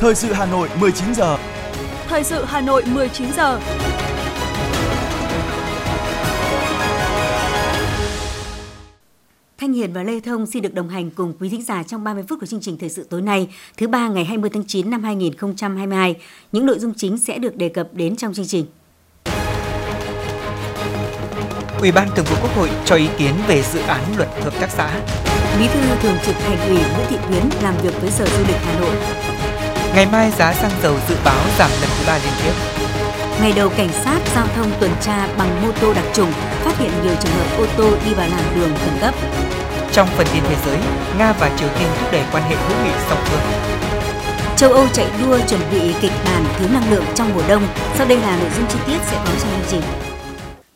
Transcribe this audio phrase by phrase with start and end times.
[0.00, 1.38] Thời sự Hà Nội 19 giờ.
[2.08, 3.60] Thời sự Hà Nội 19 giờ.
[9.58, 12.24] Thanh Hiền và Lê Thông xin được đồng hành cùng quý thính giả trong 30
[12.28, 15.04] phút của chương trình thời sự tối nay, thứ ba ngày 20 tháng 9 năm
[15.04, 16.16] 2022.
[16.52, 18.66] Những nội dung chính sẽ được đề cập đến trong chương trình.
[21.80, 24.70] Ủy ban Thường vụ Quốc hội cho ý kiến về dự án luật hợp tác
[24.70, 25.00] xã.
[25.58, 28.56] Bí thư Thường trực Thành ủy Nguyễn Thị Tuyến làm việc với Sở Du lịch
[28.56, 29.27] Hà Nội.
[29.94, 32.52] Ngày mai giá xăng dầu dự báo giảm lần thứ ba liên tiếp.
[33.40, 36.90] Ngày đầu cảnh sát giao thông tuần tra bằng mô tô đặc trùng phát hiện
[37.02, 39.14] nhiều trường hợp ô tô đi vào làn đường khẩn cấp.
[39.92, 40.78] Trong phần tin thế giới,
[41.18, 43.40] Nga và Triều Tiên thúc đẩy quan hệ hữu nghị song phương.
[44.56, 47.62] Châu Âu chạy đua chuẩn bị kịch bản thiếu năng lượng trong mùa đông.
[47.94, 49.82] Sau đây là nội dung chi tiết sẽ có trong chương trình.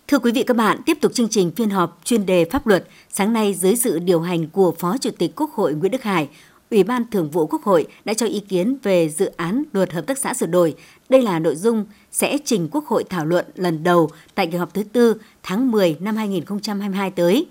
[0.09, 2.85] Thưa quý vị các bạn, tiếp tục chương trình phiên họp chuyên đề pháp luật
[3.11, 6.29] sáng nay dưới sự điều hành của Phó Chủ tịch Quốc hội Nguyễn Đức Hải,
[6.73, 10.07] Ủy ban Thường vụ Quốc hội đã cho ý kiến về dự án luật hợp
[10.07, 10.75] tác xã sửa đổi.
[11.09, 14.75] Đây là nội dung sẽ trình Quốc hội thảo luận lần đầu tại kỳ họp
[14.75, 17.47] thứ tư tháng 10 năm 2022 tới.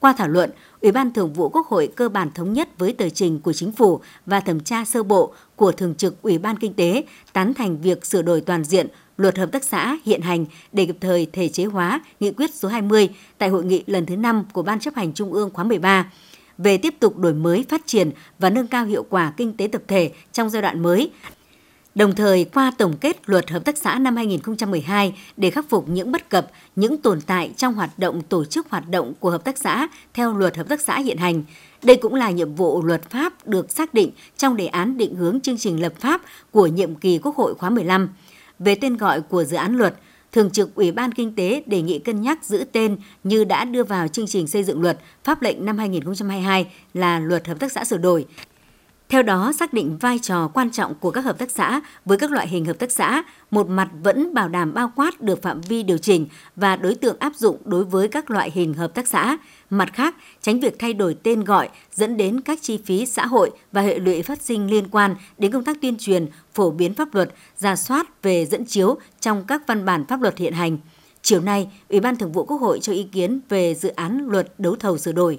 [0.00, 3.08] Qua thảo luận, Ủy ban Thường vụ Quốc hội cơ bản thống nhất với tờ
[3.08, 6.74] trình của Chính phủ và thẩm tra sơ bộ của Thường trực Ủy ban Kinh
[6.74, 10.86] tế tán thành việc sửa đổi toàn diện luật hợp tác xã hiện hành để
[10.86, 14.44] kịp thời thể chế hóa nghị quyết số 20 tại hội nghị lần thứ 5
[14.52, 16.10] của Ban chấp hành Trung ương khóa 13
[16.58, 19.82] về tiếp tục đổi mới, phát triển và nâng cao hiệu quả kinh tế tập
[19.88, 21.10] thể trong giai đoạn mới.
[21.94, 26.12] Đồng thời, qua tổng kết luật hợp tác xã năm 2012 để khắc phục những
[26.12, 29.58] bất cập, những tồn tại trong hoạt động tổ chức hoạt động của hợp tác
[29.58, 31.42] xã theo luật hợp tác xã hiện hành.
[31.82, 35.40] Đây cũng là nhiệm vụ luật pháp được xác định trong đề án định hướng
[35.40, 38.08] chương trình lập pháp của nhiệm kỳ Quốc hội khóa 15.
[38.58, 39.94] Về tên gọi của dự án luật,
[40.32, 43.84] Thường trực Ủy ban Kinh tế đề nghị cân nhắc giữ tên như đã đưa
[43.84, 47.84] vào chương trình xây dựng luật pháp lệnh năm 2022 là luật hợp tác xã
[47.84, 48.26] sửa đổi.
[49.08, 52.30] Theo đó, xác định vai trò quan trọng của các hợp tác xã với các
[52.30, 55.82] loại hình hợp tác xã, một mặt vẫn bảo đảm bao quát được phạm vi
[55.82, 56.26] điều chỉnh
[56.56, 59.36] và đối tượng áp dụng đối với các loại hình hợp tác xã,
[59.70, 63.50] mặt khác tránh việc thay đổi tên gọi dẫn đến các chi phí xã hội
[63.72, 67.14] và hệ lụy phát sinh liên quan đến công tác tuyên truyền, phổ biến pháp
[67.14, 70.78] luật, ra soát về dẫn chiếu trong các văn bản pháp luật hiện hành.
[71.22, 74.52] Chiều nay, Ủy ban Thường vụ Quốc hội cho ý kiến về dự án luật
[74.58, 75.38] đấu thầu sửa đổi.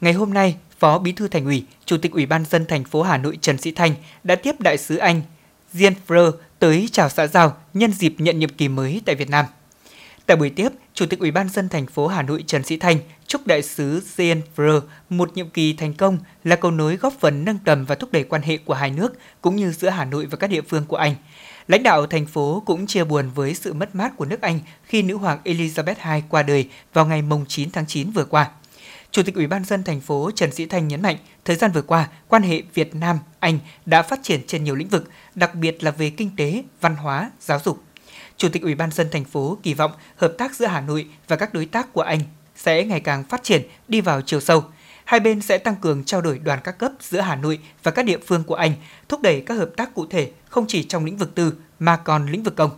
[0.00, 3.02] Ngày hôm nay, Phó Bí thư Thành ủy, Chủ tịch Ủy ban dân thành phố
[3.02, 3.94] Hà Nội Trần Sĩ Thanh
[4.24, 5.22] đã tiếp đại sứ Anh
[5.74, 9.44] Jean-Frere tới chào xã giao nhân dịp nhận nhiệm kỳ mới tại Việt Nam.
[10.26, 12.98] Tại buổi tiếp, Chủ tịch Ủy ban dân thành phố Hà Nội Trần Sĩ Thanh
[13.26, 17.44] chúc đại sứ Jean Freur một nhiệm kỳ thành công là cầu nối góp phần
[17.44, 20.26] nâng tầm và thúc đẩy quan hệ của hai nước cũng như giữa Hà Nội
[20.26, 21.14] và các địa phương của Anh.
[21.68, 25.02] Lãnh đạo thành phố cũng chia buồn với sự mất mát của nước Anh khi
[25.02, 28.50] nữ hoàng Elizabeth II qua đời vào ngày 9 tháng 9 vừa qua.
[29.10, 31.82] Chủ tịch Ủy ban dân thành phố Trần Sĩ Thanh nhấn mạnh, thời gian vừa
[31.82, 35.84] qua, quan hệ Việt Nam Anh đã phát triển trên nhiều lĩnh vực, đặc biệt
[35.84, 37.82] là về kinh tế, văn hóa, giáo dục.
[38.36, 41.36] Chủ tịch Ủy ban dân thành phố kỳ vọng hợp tác giữa Hà Nội và
[41.36, 42.20] các đối tác của Anh
[42.66, 44.64] sẽ ngày càng phát triển, đi vào chiều sâu.
[45.04, 48.04] Hai bên sẽ tăng cường trao đổi đoàn các cấp giữa Hà Nội và các
[48.04, 48.72] địa phương của Anh,
[49.08, 52.26] thúc đẩy các hợp tác cụ thể không chỉ trong lĩnh vực tư mà còn
[52.26, 52.70] lĩnh vực công.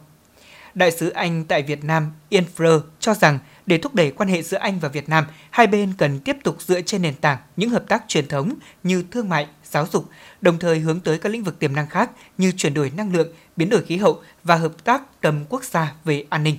[0.75, 4.43] Đại sứ Anh tại Việt Nam Ian Frơ cho rằng để thúc đẩy quan hệ
[4.43, 7.71] giữa Anh và Việt Nam, hai bên cần tiếp tục dựa trên nền tảng những
[7.71, 10.09] hợp tác truyền thống như thương mại, giáo dục,
[10.41, 13.29] đồng thời hướng tới các lĩnh vực tiềm năng khác như chuyển đổi năng lượng,
[13.57, 16.57] biến đổi khí hậu và hợp tác tầm quốc gia về an ninh.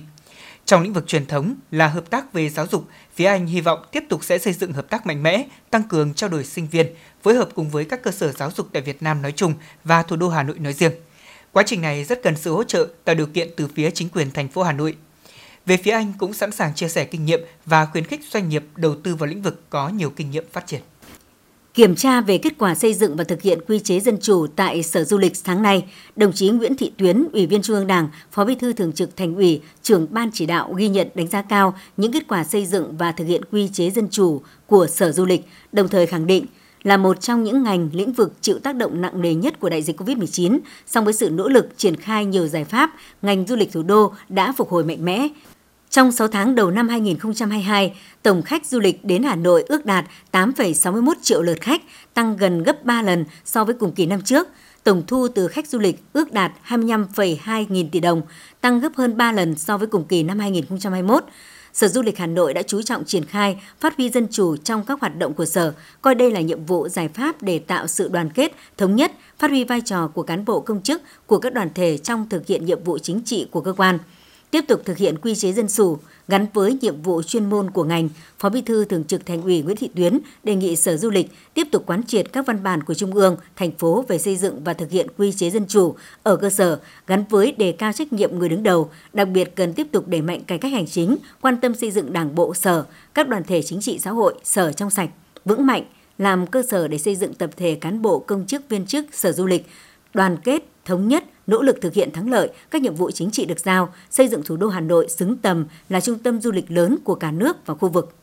[0.70, 3.84] Trong lĩnh vực truyền thống là hợp tác về giáo dục, phía Anh hy vọng
[3.92, 6.86] tiếp tục sẽ xây dựng hợp tác mạnh mẽ, tăng cường trao đổi sinh viên,
[7.22, 9.54] phối hợp cùng với các cơ sở giáo dục tại Việt Nam nói chung
[9.84, 10.92] và thủ đô Hà Nội nói riêng.
[11.52, 14.30] Quá trình này rất cần sự hỗ trợ tạo điều kiện từ phía chính quyền
[14.30, 14.96] thành phố Hà Nội
[15.66, 18.64] về phía Anh cũng sẵn sàng chia sẻ kinh nghiệm và khuyến khích doanh nghiệp
[18.76, 20.80] đầu tư vào lĩnh vực có nhiều kinh nghiệm phát triển.
[21.74, 24.82] Kiểm tra về kết quả xây dựng và thực hiện quy chế dân chủ tại
[24.82, 25.84] Sở Du lịch sáng nay,
[26.16, 29.16] đồng chí Nguyễn Thị Tuyến, Ủy viên Trung ương Đảng, Phó Bí thư Thường trực
[29.16, 32.66] Thành ủy, trưởng ban chỉ đạo ghi nhận đánh giá cao những kết quả xây
[32.66, 36.26] dựng và thực hiện quy chế dân chủ của Sở Du lịch, đồng thời khẳng
[36.26, 36.46] định
[36.82, 39.82] là một trong những ngành lĩnh vực chịu tác động nặng nề nhất của đại
[39.82, 43.72] dịch COVID-19, song với sự nỗ lực triển khai nhiều giải pháp, ngành du lịch
[43.72, 45.28] thủ đô đã phục hồi mạnh mẽ,
[45.90, 50.04] trong 6 tháng đầu năm 2022, tổng khách du lịch đến Hà Nội ước đạt
[50.32, 51.82] 8,61 triệu lượt khách,
[52.14, 54.48] tăng gần gấp 3 lần so với cùng kỳ năm trước.
[54.84, 58.22] Tổng thu từ khách du lịch ước đạt 25,2 nghìn tỷ đồng,
[58.60, 61.24] tăng gấp hơn 3 lần so với cùng kỳ năm 2021.
[61.72, 64.84] Sở Du lịch Hà Nội đã chú trọng triển khai, phát huy dân chủ trong
[64.84, 68.08] các hoạt động của Sở, coi đây là nhiệm vụ giải pháp để tạo sự
[68.08, 71.54] đoàn kết, thống nhất, phát huy vai trò của cán bộ công chức, của các
[71.54, 73.98] đoàn thể trong thực hiện nhiệm vụ chính trị của cơ quan
[74.50, 75.98] tiếp tục thực hiện quy chế dân chủ,
[76.28, 78.08] gắn với nhiệm vụ chuyên môn của ngành,
[78.38, 81.30] Phó Bí thư Thường trực Thành ủy Nguyễn Thị Tuyến đề nghị Sở Du lịch
[81.54, 84.64] tiếp tục quán triệt các văn bản của Trung ương, thành phố về xây dựng
[84.64, 88.12] và thực hiện quy chế dân chủ ở cơ sở gắn với đề cao trách
[88.12, 91.16] nhiệm người đứng đầu, đặc biệt cần tiếp tục đẩy mạnh cải cách hành chính,
[91.40, 94.72] quan tâm xây dựng Đảng bộ sở, các đoàn thể chính trị xã hội, sở
[94.72, 95.10] trong sạch,
[95.44, 95.84] vững mạnh,
[96.18, 99.32] làm cơ sở để xây dựng tập thể cán bộ công chức viên chức Sở
[99.32, 99.66] Du lịch
[100.14, 103.44] đoàn kết, thống nhất, nỗ lực thực hiện thắng lợi các nhiệm vụ chính trị
[103.44, 106.70] được giao, xây dựng thủ đô Hà Nội xứng tầm là trung tâm du lịch
[106.70, 108.16] lớn của cả nước và khu vực.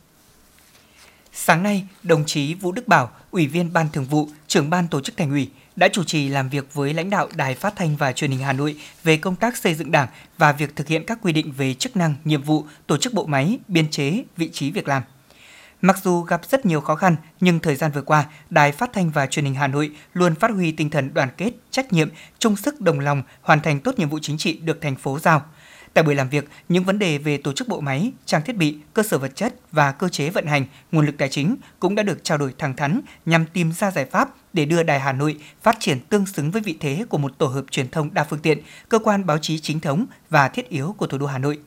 [1.32, 5.00] Sáng nay, đồng chí Vũ Đức Bảo, Ủy viên Ban Thường vụ, trưởng Ban Tổ
[5.00, 8.12] chức Thành ủy đã chủ trì làm việc với lãnh đạo Đài Phát thanh và
[8.12, 10.08] Truyền hình Hà Nội về công tác xây dựng Đảng
[10.38, 13.26] và việc thực hiện các quy định về chức năng, nhiệm vụ, tổ chức bộ
[13.26, 15.02] máy, biên chế, vị trí việc làm.
[15.82, 19.10] Mặc dù gặp rất nhiều khó khăn, nhưng thời gian vừa qua, Đài Phát thanh
[19.10, 22.08] và Truyền hình Hà Nội luôn phát huy tinh thần đoàn kết, trách nhiệm,
[22.38, 25.42] chung sức đồng lòng hoàn thành tốt nhiệm vụ chính trị được thành phố giao.
[25.94, 28.78] Tại buổi làm việc, những vấn đề về tổ chức bộ máy, trang thiết bị,
[28.94, 32.02] cơ sở vật chất và cơ chế vận hành, nguồn lực tài chính cũng đã
[32.02, 35.36] được trao đổi thẳng thắn nhằm tìm ra giải pháp để đưa Đài Hà Nội
[35.62, 38.40] phát triển tương xứng với vị thế của một tổ hợp truyền thông đa phương
[38.40, 38.58] tiện,
[38.88, 41.58] cơ quan báo chí chính thống và thiết yếu của thủ đô Hà Nội.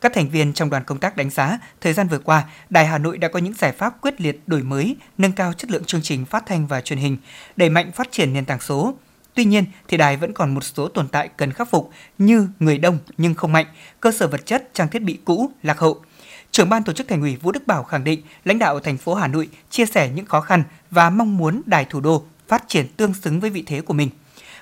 [0.00, 2.98] Các thành viên trong đoàn công tác đánh giá, thời gian vừa qua, Đài Hà
[2.98, 6.02] Nội đã có những giải pháp quyết liệt đổi mới, nâng cao chất lượng chương
[6.02, 7.16] trình phát thanh và truyền hình,
[7.56, 8.94] đẩy mạnh phát triển nền tảng số.
[9.34, 12.78] Tuy nhiên, thì đài vẫn còn một số tồn tại cần khắc phục như người
[12.78, 13.66] đông nhưng không mạnh,
[14.00, 16.02] cơ sở vật chất, trang thiết bị cũ, lạc hậu.
[16.50, 19.14] Trưởng ban tổ chức Thành ủy Vũ Đức Bảo khẳng định, lãnh đạo thành phố
[19.14, 22.88] Hà Nội chia sẻ những khó khăn và mong muốn đài thủ đô phát triển
[22.96, 24.08] tương xứng với vị thế của mình.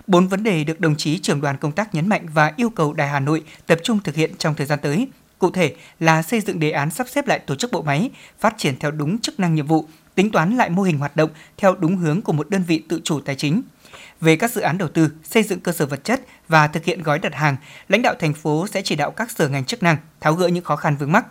[0.07, 2.93] Bốn vấn đề được đồng chí trưởng đoàn công tác nhấn mạnh và yêu cầu
[2.93, 5.09] Đài Hà Nội tập trung thực hiện trong thời gian tới.
[5.39, 8.55] Cụ thể là xây dựng đề án sắp xếp lại tổ chức bộ máy, phát
[8.59, 11.75] triển theo đúng chức năng nhiệm vụ, tính toán lại mô hình hoạt động theo
[11.75, 13.63] đúng hướng của một đơn vị tự chủ tài chính.
[14.21, 17.03] Về các dự án đầu tư, xây dựng cơ sở vật chất và thực hiện
[17.03, 17.57] gói đặt hàng,
[17.89, 20.65] lãnh đạo thành phố sẽ chỉ đạo các sở ngành chức năng tháo gỡ những
[20.65, 21.27] khó khăn vướng mắc.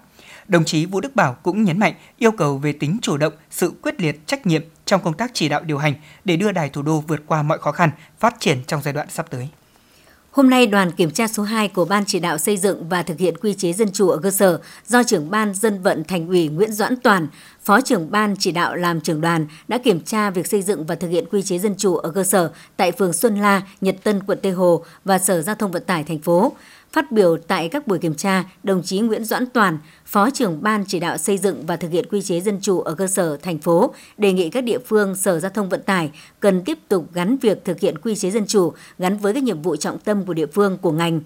[0.48, 3.74] Đồng chí Vũ Đức Bảo cũng nhấn mạnh yêu cầu về tính chủ động, sự
[3.82, 5.94] quyết liệt, trách nhiệm trong công tác chỉ đạo điều hành
[6.26, 9.10] để đưa đài thủ đô vượt qua mọi khó khăn, phát triển trong giai đoạn
[9.10, 9.50] sắp tới.
[10.38, 13.18] Hôm nay, đoàn kiểm tra số 2 của Ban chỉ đạo xây dựng và thực
[13.20, 16.48] hiện quy chế dân chủ ở cơ sở do trưởng ban dân vận thành ủy
[16.48, 17.28] Nguyễn Doãn Toàn,
[17.64, 20.96] Phó trưởng ban chỉ đạo làm trưởng đoàn đã kiểm tra việc xây dựng và
[20.96, 24.24] thực hiện quy chế dân chủ ở cơ sở tại phường Xuân La, Nhật Tân,
[24.24, 26.54] quận Tây Hồ và Sở Giao thông Vận tải thành phố.
[26.92, 30.84] Phát biểu tại các buổi kiểm tra, đồng chí Nguyễn Doãn Toàn, Phó trưởng Ban
[30.88, 33.60] chỉ đạo xây dựng và thực hiện quy chế dân chủ ở cơ sở thành
[33.60, 37.38] phố, đề nghị các địa phương Sở Giao thông Vận tải cần tiếp tục gắn
[37.38, 40.34] việc thực hiện quy chế dân chủ gắn với các nhiệm vụ trọng tâm của
[40.34, 41.22] địa phương của ngành.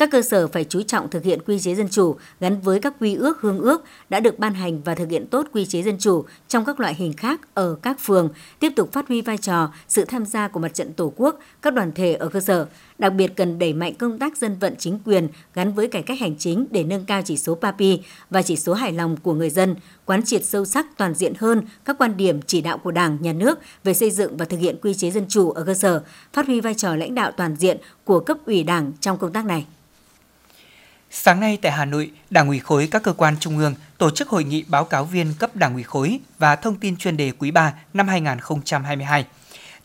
[0.00, 2.94] Các cơ sở phải chú trọng thực hiện quy chế dân chủ gắn với các
[3.00, 5.98] quy ước hương ước đã được ban hành và thực hiện tốt quy chế dân
[5.98, 8.28] chủ trong các loại hình khác ở các phường,
[8.58, 11.74] tiếp tục phát huy vai trò, sự tham gia của mặt trận Tổ quốc, các
[11.74, 12.66] đoàn thể ở cơ sở,
[13.00, 16.20] đặc biệt cần đẩy mạnh công tác dân vận chính quyền gắn với cải cách
[16.20, 19.50] hành chính để nâng cao chỉ số PAPI và chỉ số hài lòng của người
[19.50, 23.18] dân, quán triệt sâu sắc toàn diện hơn các quan điểm chỉ đạo của Đảng,
[23.20, 26.02] Nhà nước về xây dựng và thực hiện quy chế dân chủ ở cơ sở,
[26.32, 29.44] phát huy vai trò lãnh đạo toàn diện của cấp ủy Đảng trong công tác
[29.44, 29.66] này.
[31.10, 34.28] Sáng nay tại Hà Nội, Đảng ủy khối các cơ quan trung ương tổ chức
[34.28, 37.50] hội nghị báo cáo viên cấp Đảng ủy khối và thông tin chuyên đề quý
[37.50, 39.26] 3 năm 2022.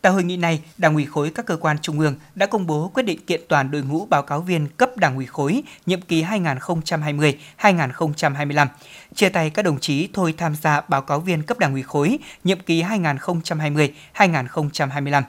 [0.06, 2.92] Tại hội nghị này, Đảng ủy khối các cơ quan trung ương đã công bố
[2.94, 6.24] quyết định kiện toàn đội ngũ báo cáo viên cấp Đảng ủy khối nhiệm kỳ
[6.24, 8.68] 2020-2025,
[9.16, 12.18] chia tay các đồng chí thôi tham gia báo cáo viên cấp Đảng ủy khối
[12.44, 15.22] nhiệm kỳ 2020-2025.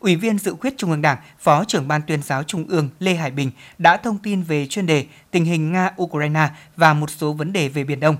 [0.00, 3.14] Ủy viên dự khuyết Trung ương Đảng, Phó trưởng Ban tuyên giáo Trung ương Lê
[3.14, 7.52] Hải Bình đã thông tin về chuyên đề tình hình Nga-Ukraine và một số vấn
[7.52, 8.16] đề về Biển Đông.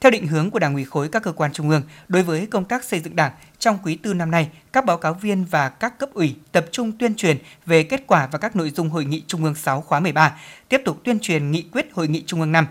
[0.00, 2.64] Theo định hướng của Đảng ủy khối các cơ quan trung ương, đối với công
[2.64, 5.98] tác xây dựng Đảng, trong quý tư năm nay, các báo cáo viên và các
[5.98, 9.22] cấp ủy tập trung tuyên truyền về kết quả và các nội dung hội nghị
[9.26, 10.36] Trung ương 6 khóa 13,
[10.68, 12.66] tiếp tục tuyên truyền nghị quyết hội nghị Trung ương 5.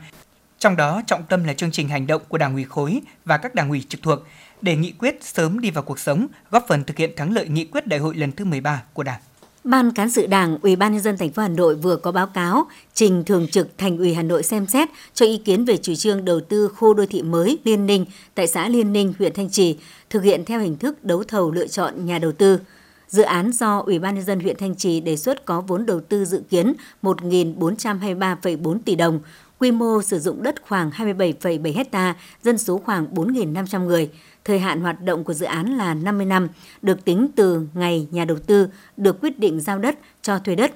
[0.59, 3.55] Trong đó, trọng tâm là chương trình hành động của Đảng ủy khối và các
[3.55, 4.19] đảng ủy trực thuộc,
[4.61, 7.65] để nghị quyết sớm đi vào cuộc sống, góp phần thực hiện thắng lợi nghị
[7.65, 9.19] quyết đại hội lần thứ 13 của Đảng.
[9.63, 12.27] Ban cán sự Đảng, Ủy ban nhân dân thành phố Hà Nội vừa có báo
[12.27, 15.95] cáo trình thường trực Thành ủy Hà Nội xem xét cho ý kiến về chủ
[15.95, 18.05] trương đầu tư khu đô thị mới Liên Ninh
[18.35, 19.77] tại xã Liên Ninh, huyện Thanh Trì,
[20.09, 22.59] thực hiện theo hình thức đấu thầu lựa chọn nhà đầu tư.
[23.07, 25.99] Dự án do Ủy ban nhân dân huyện Thanh Trì đề xuất có vốn đầu
[25.99, 29.19] tư dự kiến 1.423,4 tỷ đồng,
[29.59, 34.09] quy mô sử dụng đất khoảng 27,7 ha, dân số khoảng 4.500 người.
[34.45, 36.47] Thời hạn hoạt động của dự án là 50 năm,
[36.81, 40.71] được tính từ ngày nhà đầu tư được quyết định giao đất cho thuê đất.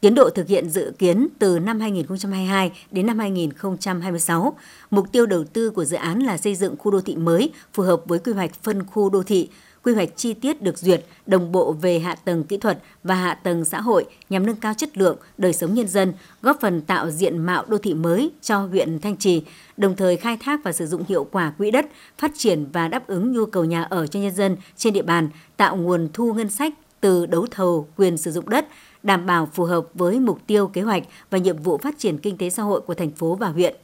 [0.00, 4.56] Tiến độ thực hiện dự kiến từ năm 2022 đến năm 2026.
[4.90, 7.82] Mục tiêu đầu tư của dự án là xây dựng khu đô thị mới phù
[7.82, 9.48] hợp với quy hoạch phân khu đô thị,
[9.84, 13.34] quy hoạch chi tiết được duyệt, đồng bộ về hạ tầng kỹ thuật và hạ
[13.34, 16.12] tầng xã hội nhằm nâng cao chất lượng đời sống nhân dân,
[16.42, 19.42] góp phần tạo diện mạo đô thị mới cho huyện Thanh Trì,
[19.76, 21.86] đồng thời khai thác và sử dụng hiệu quả quỹ đất,
[22.18, 25.28] phát triển và đáp ứng nhu cầu nhà ở cho nhân dân trên địa bàn,
[25.56, 28.68] tạo nguồn thu ngân sách từ đấu thầu quyền sử dụng đất,
[29.02, 32.36] đảm bảo phù hợp với mục tiêu kế hoạch và nhiệm vụ phát triển kinh
[32.36, 33.76] tế xã hội của thành phố và huyện.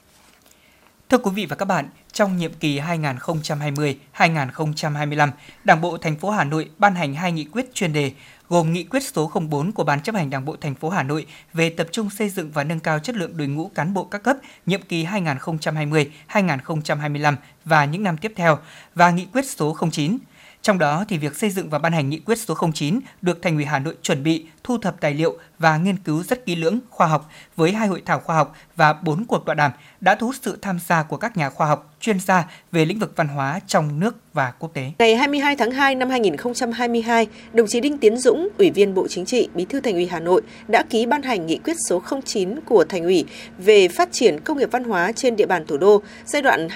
[1.11, 5.31] Thưa quý vị và các bạn, trong nhiệm kỳ 2020-2025,
[5.65, 8.13] Đảng bộ thành phố Hà Nội ban hành hai nghị quyết chuyên đề
[8.49, 11.27] gồm nghị quyết số 04 của Ban chấp hành Đảng bộ thành phố Hà Nội
[11.53, 14.23] về tập trung xây dựng và nâng cao chất lượng đội ngũ cán bộ các
[14.23, 14.37] cấp
[14.67, 18.59] nhiệm kỳ 2020-2025 và những năm tiếp theo
[18.95, 20.19] và nghị quyết số 09
[20.63, 23.57] trong đó thì việc xây dựng và ban hành nghị quyết số 09 được Thành
[23.57, 26.79] ủy Hà Nội chuẩn bị, thu thập tài liệu và nghiên cứu rất kỹ lưỡng,
[26.91, 30.27] khoa học với hai hội thảo khoa học và bốn cuộc tọa đàm đã thu
[30.27, 33.29] hút sự tham gia của các nhà khoa học, chuyên gia về lĩnh vực văn
[33.29, 34.93] hóa trong nước và quốc tế.
[34.99, 39.25] Ngày 22 tháng 2 năm 2022, đồng chí Đinh Tiến Dũng, Ủy viên Bộ Chính
[39.25, 42.61] trị, Bí thư Thành ủy Hà Nội đã ký ban hành nghị quyết số 09
[42.61, 43.25] của Thành ủy
[43.59, 46.69] về phát triển công nghiệp văn hóa trên địa bàn thủ đô giai đoạn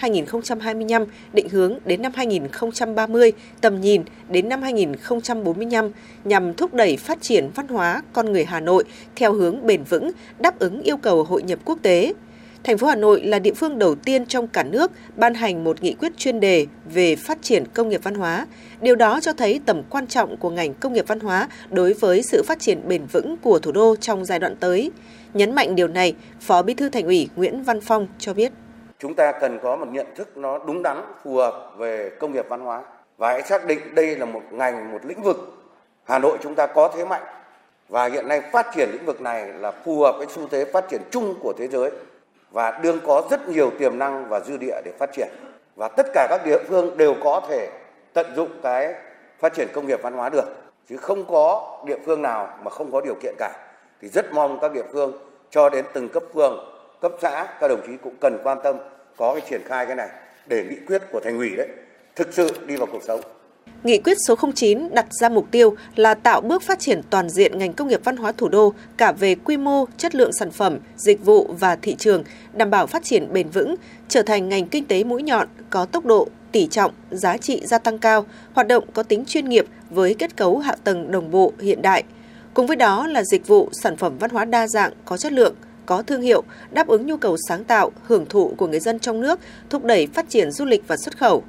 [0.00, 5.90] 2021-2025, định hướng đến năm 2030, tầm nhìn đến năm 2045
[6.24, 8.84] nhằm thúc đẩy phát triển văn văn hóa con người Hà Nội
[9.16, 12.14] theo hướng bền vững, đáp ứng yêu cầu hội nhập quốc tế.
[12.64, 15.82] Thành phố Hà Nội là địa phương đầu tiên trong cả nước ban hành một
[15.82, 18.46] nghị quyết chuyên đề về phát triển công nghiệp văn hóa.
[18.80, 22.22] Điều đó cho thấy tầm quan trọng của ngành công nghiệp văn hóa đối với
[22.22, 24.90] sự phát triển bền vững của thủ đô trong giai đoạn tới.
[25.34, 28.52] Nhấn mạnh điều này, Phó Bí thư Thành ủy Nguyễn Văn Phong cho biết.
[28.98, 32.46] Chúng ta cần có một nhận thức nó đúng đắn, phù hợp về công nghiệp
[32.48, 32.82] văn hóa
[33.18, 35.36] và hãy xác định đây là một ngành, một lĩnh vực
[36.04, 37.22] Hà Nội chúng ta có thế mạnh
[37.92, 40.88] và hiện nay phát triển lĩnh vực này là phù hợp với xu thế phát
[40.88, 41.90] triển chung của thế giới
[42.50, 45.28] và đương có rất nhiều tiềm năng và dư địa để phát triển.
[45.76, 47.70] Và tất cả các địa phương đều có thể
[48.12, 48.94] tận dụng cái
[49.38, 50.44] phát triển công nghiệp văn hóa được,
[50.88, 53.52] chứ không có địa phương nào mà không có điều kiện cả.
[54.02, 55.12] Thì rất mong các địa phương
[55.50, 56.64] cho đến từng cấp phường,
[57.00, 58.76] cấp xã, các đồng chí cũng cần quan tâm
[59.16, 60.08] có cái triển khai cái này
[60.46, 61.68] để nghị quyết của thành ủy đấy,
[62.16, 63.20] thực sự đi vào cuộc sống.
[63.84, 67.58] Nghị quyết số 09 đặt ra mục tiêu là tạo bước phát triển toàn diện
[67.58, 70.78] ngành công nghiệp văn hóa thủ đô cả về quy mô, chất lượng sản phẩm,
[70.96, 73.74] dịch vụ và thị trường, đảm bảo phát triển bền vững,
[74.08, 77.78] trở thành ngành kinh tế mũi nhọn, có tốc độ, tỷ trọng, giá trị gia
[77.78, 81.52] tăng cao, hoạt động có tính chuyên nghiệp với kết cấu hạ tầng đồng bộ
[81.60, 82.04] hiện đại.
[82.54, 85.54] Cùng với đó là dịch vụ, sản phẩm văn hóa đa dạng, có chất lượng,
[85.86, 89.20] có thương hiệu, đáp ứng nhu cầu sáng tạo, hưởng thụ của người dân trong
[89.20, 89.40] nước,
[89.70, 91.44] thúc đẩy phát triển du lịch và xuất khẩu.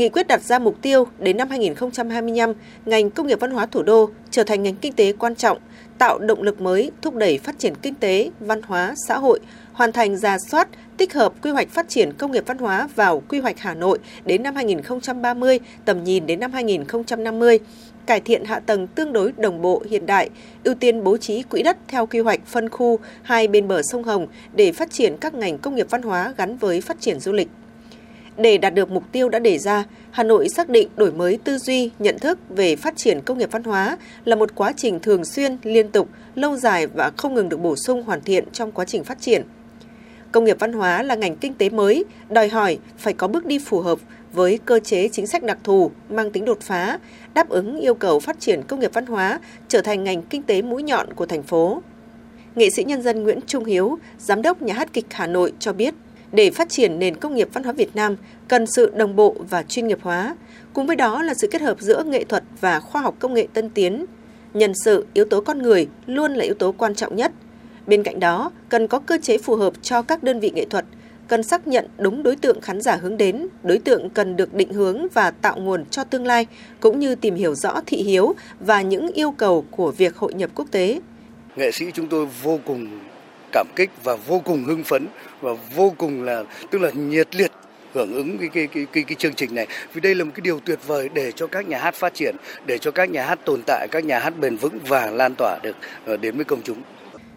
[0.00, 2.52] Nghị quyết đặt ra mục tiêu đến năm 2025,
[2.86, 5.58] ngành công nghiệp văn hóa thủ đô trở thành ngành kinh tế quan trọng,
[5.98, 9.40] tạo động lực mới thúc đẩy phát triển kinh tế, văn hóa, xã hội,
[9.72, 13.22] hoàn thành ra soát, tích hợp quy hoạch phát triển công nghiệp văn hóa vào
[13.28, 17.58] quy hoạch Hà Nội đến năm 2030, tầm nhìn đến năm 2050,
[18.06, 20.30] cải thiện hạ tầng tương đối đồng bộ hiện đại,
[20.64, 24.04] ưu tiên bố trí quỹ đất theo quy hoạch phân khu hai bên bờ sông
[24.04, 27.32] Hồng để phát triển các ngành công nghiệp văn hóa gắn với phát triển du
[27.32, 27.48] lịch.
[28.40, 31.58] Để đạt được mục tiêu đã đề ra, Hà Nội xác định đổi mới tư
[31.58, 35.24] duy, nhận thức về phát triển công nghiệp văn hóa là một quá trình thường
[35.24, 38.84] xuyên, liên tục, lâu dài và không ngừng được bổ sung hoàn thiện trong quá
[38.84, 39.42] trình phát triển.
[40.32, 43.58] Công nghiệp văn hóa là ngành kinh tế mới, đòi hỏi phải có bước đi
[43.58, 43.98] phù hợp
[44.32, 46.98] với cơ chế chính sách đặc thù, mang tính đột phá,
[47.34, 50.62] đáp ứng yêu cầu phát triển công nghiệp văn hóa trở thành ngành kinh tế
[50.62, 51.82] mũi nhọn của thành phố.
[52.54, 55.72] Nghệ sĩ nhân dân Nguyễn Trung Hiếu, Giám đốc Nhà hát kịch Hà Nội cho
[55.72, 55.94] biết,
[56.32, 58.16] để phát triển nền công nghiệp văn hóa Việt Nam
[58.48, 60.36] cần sự đồng bộ và chuyên nghiệp hóa,
[60.72, 63.46] cùng với đó là sự kết hợp giữa nghệ thuật và khoa học công nghệ
[63.52, 64.06] tân tiến.
[64.54, 67.32] Nhân sự, yếu tố con người luôn là yếu tố quan trọng nhất.
[67.86, 70.84] Bên cạnh đó, cần có cơ chế phù hợp cho các đơn vị nghệ thuật,
[71.28, 74.72] cần xác nhận đúng đối tượng khán giả hướng đến, đối tượng cần được định
[74.72, 76.46] hướng và tạo nguồn cho tương lai,
[76.80, 80.50] cũng như tìm hiểu rõ thị hiếu và những yêu cầu của việc hội nhập
[80.54, 81.00] quốc tế.
[81.56, 82.86] Nghệ sĩ chúng tôi vô cùng
[83.52, 85.06] cảm kích và vô cùng hưng phấn
[85.40, 87.50] và vô cùng là tức là nhiệt liệt
[87.94, 89.66] hưởng ứng cái cái, cái cái cái chương trình này.
[89.92, 92.36] Vì đây là một cái điều tuyệt vời để cho các nhà hát phát triển
[92.66, 95.58] để cho các nhà hát tồn tại các nhà hát bền vững và lan tỏa
[95.62, 95.76] được
[96.06, 96.82] ờ, đến với công chúng.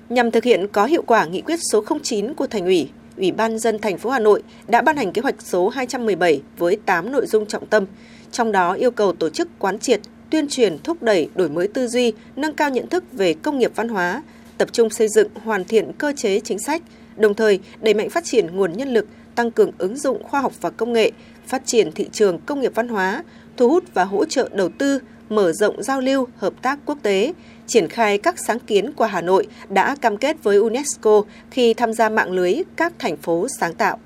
[0.09, 3.59] Nhằm thực hiện có hiệu quả nghị quyết số 09 của thành ủy Ủy ban
[3.59, 7.25] dân thành phố Hà Nội đã ban hành kế hoạch số 217 với 8 nội
[7.27, 7.85] dung trọng tâm,
[8.31, 11.87] trong đó yêu cầu tổ chức quán triệt, tuyên truyền thúc đẩy đổi mới tư
[11.87, 14.21] duy, nâng cao nhận thức về công nghiệp văn hóa,
[14.63, 16.81] tập trung xây dựng hoàn thiện cơ chế chính sách,
[17.15, 20.53] đồng thời đẩy mạnh phát triển nguồn nhân lực, tăng cường ứng dụng khoa học
[20.61, 21.11] và công nghệ,
[21.47, 23.23] phát triển thị trường công nghiệp văn hóa,
[23.57, 27.33] thu hút và hỗ trợ đầu tư, mở rộng giao lưu, hợp tác quốc tế,
[27.67, 31.93] triển khai các sáng kiến của Hà Nội đã cam kết với UNESCO khi tham
[31.93, 33.99] gia mạng lưới các thành phố sáng tạo.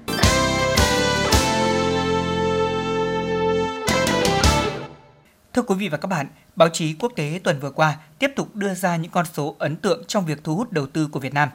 [5.57, 8.55] Thưa quý vị và các bạn, báo chí quốc tế tuần vừa qua tiếp tục
[8.55, 11.33] đưa ra những con số ấn tượng trong việc thu hút đầu tư của Việt
[11.33, 11.49] Nam.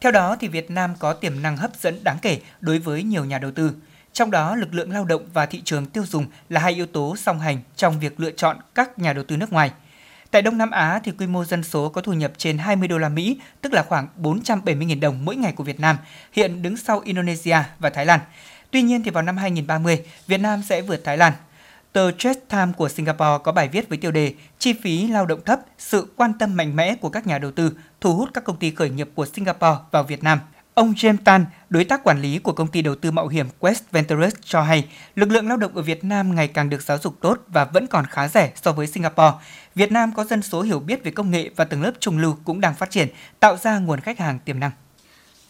[0.00, 3.24] Theo đó, thì Việt Nam có tiềm năng hấp dẫn đáng kể đối với nhiều
[3.24, 3.72] nhà đầu tư.
[4.12, 7.16] Trong đó, lực lượng lao động và thị trường tiêu dùng là hai yếu tố
[7.16, 9.72] song hành trong việc lựa chọn các nhà đầu tư nước ngoài.
[10.30, 12.98] Tại Đông Nam Á thì quy mô dân số có thu nhập trên 20 đô
[12.98, 15.96] la Mỹ, tức là khoảng 470.000 đồng mỗi ngày của Việt Nam,
[16.32, 18.20] hiện đứng sau Indonesia và Thái Lan.
[18.70, 21.32] Tuy nhiên thì vào năm 2030, Việt Nam sẽ vượt Thái Lan.
[21.94, 25.40] Tờ Straits Times của Singapore có bài viết với tiêu đề Chi phí lao động
[25.44, 28.56] thấp, sự quan tâm mạnh mẽ của các nhà đầu tư thu hút các công
[28.56, 30.38] ty khởi nghiệp của Singapore vào Việt Nam.
[30.74, 33.82] Ông James Tan, đối tác quản lý của công ty đầu tư mạo hiểm Quest
[33.92, 37.14] Ventures cho hay, lực lượng lao động ở Việt Nam ngày càng được giáo dục
[37.20, 39.32] tốt và vẫn còn khá rẻ so với Singapore.
[39.74, 42.36] Việt Nam có dân số hiểu biết về công nghệ và tầng lớp trung lưu
[42.44, 43.08] cũng đang phát triển,
[43.40, 44.70] tạo ra nguồn khách hàng tiềm năng.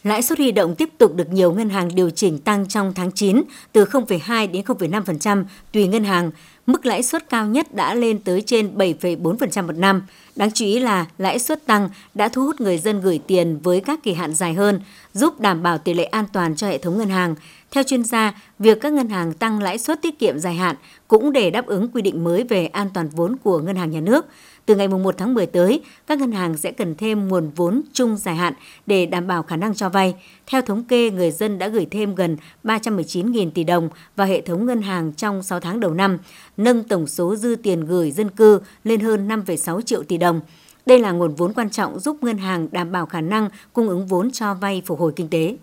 [0.04, 3.12] Lãi suất huy động tiếp tục được nhiều ngân hàng điều chỉnh tăng trong tháng
[3.12, 3.42] 9
[3.72, 6.30] từ 0,2 đến 0,5% tùy ngân hàng.
[6.66, 10.02] Mức lãi suất cao nhất đã lên tới trên 7,4% một năm.
[10.36, 13.80] Đáng chú ý là lãi suất tăng đã thu hút người dân gửi tiền với
[13.80, 14.80] các kỳ hạn dài hơn,
[15.12, 17.34] giúp đảm bảo tỷ lệ an toàn cho hệ thống ngân hàng.
[17.70, 20.76] Theo chuyên gia, việc các ngân hàng tăng lãi suất tiết kiệm dài hạn
[21.08, 24.00] cũng để đáp ứng quy định mới về an toàn vốn của ngân hàng nhà
[24.00, 24.26] nước.
[24.66, 28.16] Từ ngày 1 tháng 10 tới, các ngân hàng sẽ cần thêm nguồn vốn chung
[28.16, 28.52] dài hạn
[28.86, 30.14] để đảm bảo khả năng cho vay.
[30.46, 34.66] Theo thống kê, người dân đã gửi thêm gần 319.000 tỷ đồng vào hệ thống
[34.66, 36.18] ngân hàng trong 6 tháng đầu năm,
[36.56, 40.40] nâng tổng số dư tiền gửi dân cư lên hơn 5,6 triệu tỷ đồng.
[40.86, 44.06] Đây là nguồn vốn quan trọng giúp ngân hàng đảm bảo khả năng cung ứng
[44.06, 45.56] vốn cho vay phục hồi kinh tế.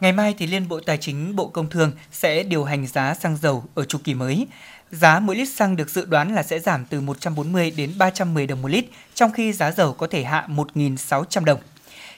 [0.00, 3.36] Ngày mai thì Liên Bộ Tài chính Bộ Công Thương sẽ điều hành giá xăng
[3.36, 4.46] dầu ở chu kỳ mới.
[4.94, 8.62] Giá mỗi lít xăng được dự đoán là sẽ giảm từ 140 đến 310 đồng
[8.62, 8.84] một lít,
[9.14, 11.60] trong khi giá dầu có thể hạ 1.600 đồng.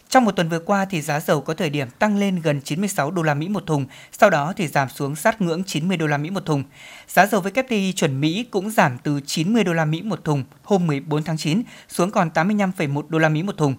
[0.09, 3.11] Trong một tuần vừa qua thì giá dầu có thời điểm tăng lên gần 96
[3.11, 6.17] đô la Mỹ một thùng, sau đó thì giảm xuống sát ngưỡng 90 đô la
[6.17, 6.63] Mỹ một thùng.
[7.09, 10.87] Giá dầu WTI chuẩn Mỹ cũng giảm từ 90 đô la Mỹ một thùng hôm
[10.87, 13.75] 14 tháng 9 xuống còn 85,1 đô la Mỹ một thùng.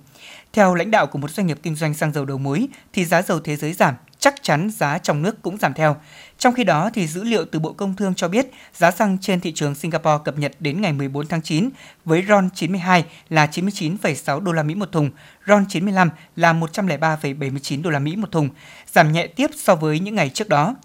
[0.54, 3.22] Theo lãnh đạo của một doanh nghiệp kinh doanh xăng dầu đầu mối thì giá
[3.22, 5.96] dầu thế giới giảm, chắc chắn giá trong nước cũng giảm theo.
[6.38, 9.40] Trong khi đó, thì dữ liệu từ Bộ Công Thương cho biết giá xăng trên
[9.40, 11.70] thị trường Singapore cập nhật đến ngày 14 tháng 9
[12.06, 15.10] với RON 92 là 99,6 đô la Mỹ một thùng,
[15.48, 18.50] RON 95 là 103,79 đô la Mỹ một thùng,
[18.92, 20.76] giảm nhẹ tiếp so với những ngày trước đó.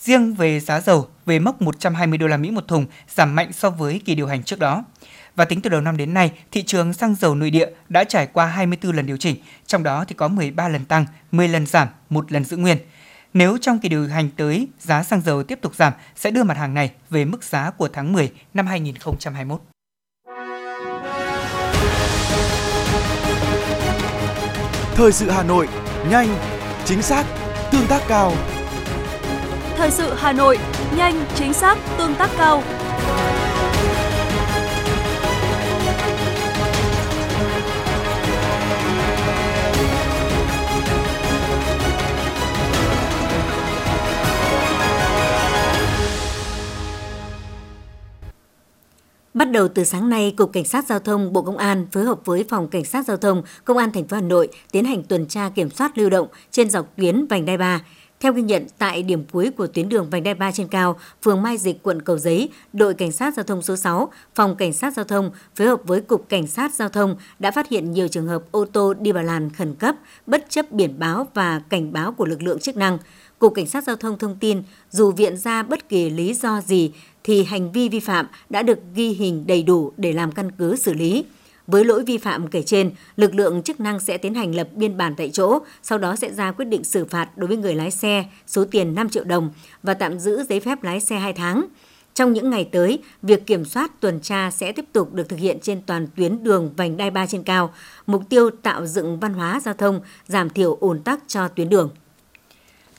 [0.00, 3.70] Riêng về giá dầu về mốc 120 đô la Mỹ một thùng, giảm mạnh so
[3.70, 4.84] với kỳ điều hành trước đó.
[5.36, 8.26] Và tính từ đầu năm đến nay, thị trường xăng dầu nội địa đã trải
[8.26, 11.88] qua 24 lần điều chỉnh, trong đó thì có 13 lần tăng, 10 lần giảm,
[12.10, 12.78] một lần giữ nguyên.
[13.34, 16.56] Nếu trong kỳ điều hành tới giá xăng dầu tiếp tục giảm, sẽ đưa mặt
[16.56, 19.60] hàng này về mức giá của tháng 10 năm 2021.
[24.94, 25.68] Thời sự Hà Nội,
[26.10, 26.28] nhanh,
[26.84, 27.24] chính xác,
[27.72, 28.32] tương tác cao.
[29.76, 30.58] Thời sự Hà Nội,
[30.96, 32.62] nhanh, chính xác, tương tác cao.
[49.38, 52.20] Bắt đầu từ sáng nay, Cục Cảnh sát Giao thông Bộ Công an phối hợp
[52.24, 55.26] với Phòng Cảnh sát Giao thông Công an thành phố Hà Nội tiến hành tuần
[55.26, 57.80] tra kiểm soát lưu động trên dọc tuyến vành đai 3.
[58.20, 61.42] Theo ghi nhận tại điểm cuối của tuyến đường vành đai 3 trên cao, phường
[61.42, 64.94] Mai Dịch, quận Cầu Giấy, đội cảnh sát giao thông số 6, phòng cảnh sát
[64.94, 68.26] giao thông phối hợp với cục cảnh sát giao thông đã phát hiện nhiều trường
[68.26, 69.94] hợp ô tô đi vào làn khẩn cấp,
[70.26, 72.98] bất chấp biển báo và cảnh báo của lực lượng chức năng.
[73.38, 76.92] Cục Cảnh sát Giao thông thông tin, dù viện ra bất kỳ lý do gì
[77.28, 80.76] thì hành vi vi phạm đã được ghi hình đầy đủ để làm căn cứ
[80.76, 81.24] xử lý.
[81.66, 84.96] Với lỗi vi phạm kể trên, lực lượng chức năng sẽ tiến hành lập biên
[84.96, 87.90] bản tại chỗ, sau đó sẽ ra quyết định xử phạt đối với người lái
[87.90, 89.50] xe số tiền 5 triệu đồng
[89.82, 91.66] và tạm giữ giấy phép lái xe 2 tháng.
[92.14, 95.58] Trong những ngày tới, việc kiểm soát tuần tra sẽ tiếp tục được thực hiện
[95.62, 97.74] trên toàn tuyến đường vành đai 3 trên cao,
[98.06, 101.90] mục tiêu tạo dựng văn hóa giao thông, giảm thiểu ồn tắc cho tuyến đường.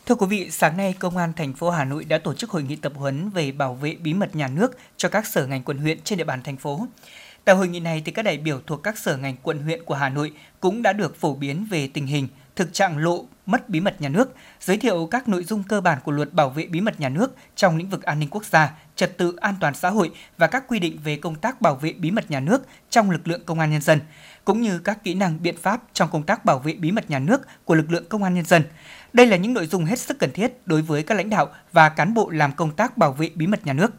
[0.10, 2.64] Thưa quý vị, sáng nay Công an thành phố Hà Nội đã tổ chức hội
[2.64, 5.78] nghị tập huấn về bảo vệ bí mật nhà nước cho các sở ngành quận
[5.78, 6.88] huyện trên địa bàn thành phố.
[7.46, 9.94] Tại hội nghị này thì các đại biểu thuộc các sở ngành quận huyện của
[9.96, 13.80] Hà Nội cũng đã được phổ biến về tình hình, thực trạng lộ mất bí
[13.80, 16.82] mật nhà nước, giới thiệu các nội dung cơ bản của luật bảo vệ bí
[16.82, 19.90] mật nhà nước trong lĩnh vực an ninh quốc gia, trật tự an toàn xã
[19.90, 23.12] hội và các quy định về công tác bảo vệ bí mật nhà nước trong
[23.12, 24.00] lực lượng công an nhân dân,
[24.46, 27.20] cũng như các kỹ năng biện pháp trong công tác bảo vệ bí mật nhà
[27.20, 28.64] nước của lực lượng công an nhân dân.
[29.14, 31.90] Đây là những nội dung hết sức cần thiết đối với các lãnh đạo và
[31.90, 33.92] cán bộ làm công tác bảo vệ bí mật nhà nước.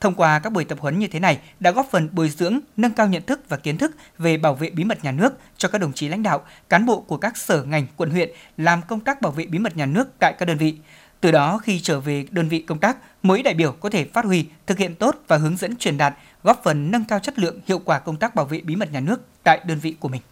[0.00, 2.92] Thông qua các buổi tập huấn như thế này đã góp phần bồi dưỡng, nâng
[2.92, 5.78] cao nhận thức và kiến thức về bảo vệ bí mật nhà nước cho các
[5.78, 9.22] đồng chí lãnh đạo, cán bộ của các sở ngành, quận huyện làm công tác
[9.22, 10.74] bảo vệ bí mật nhà nước tại các đơn vị.
[11.20, 14.24] Từ đó khi trở về đơn vị công tác, mỗi đại biểu có thể phát
[14.24, 17.60] huy, thực hiện tốt và hướng dẫn truyền đạt, góp phần nâng cao chất lượng,
[17.66, 20.22] hiệu quả công tác bảo vệ bí mật nhà nước tại đơn vị của mình.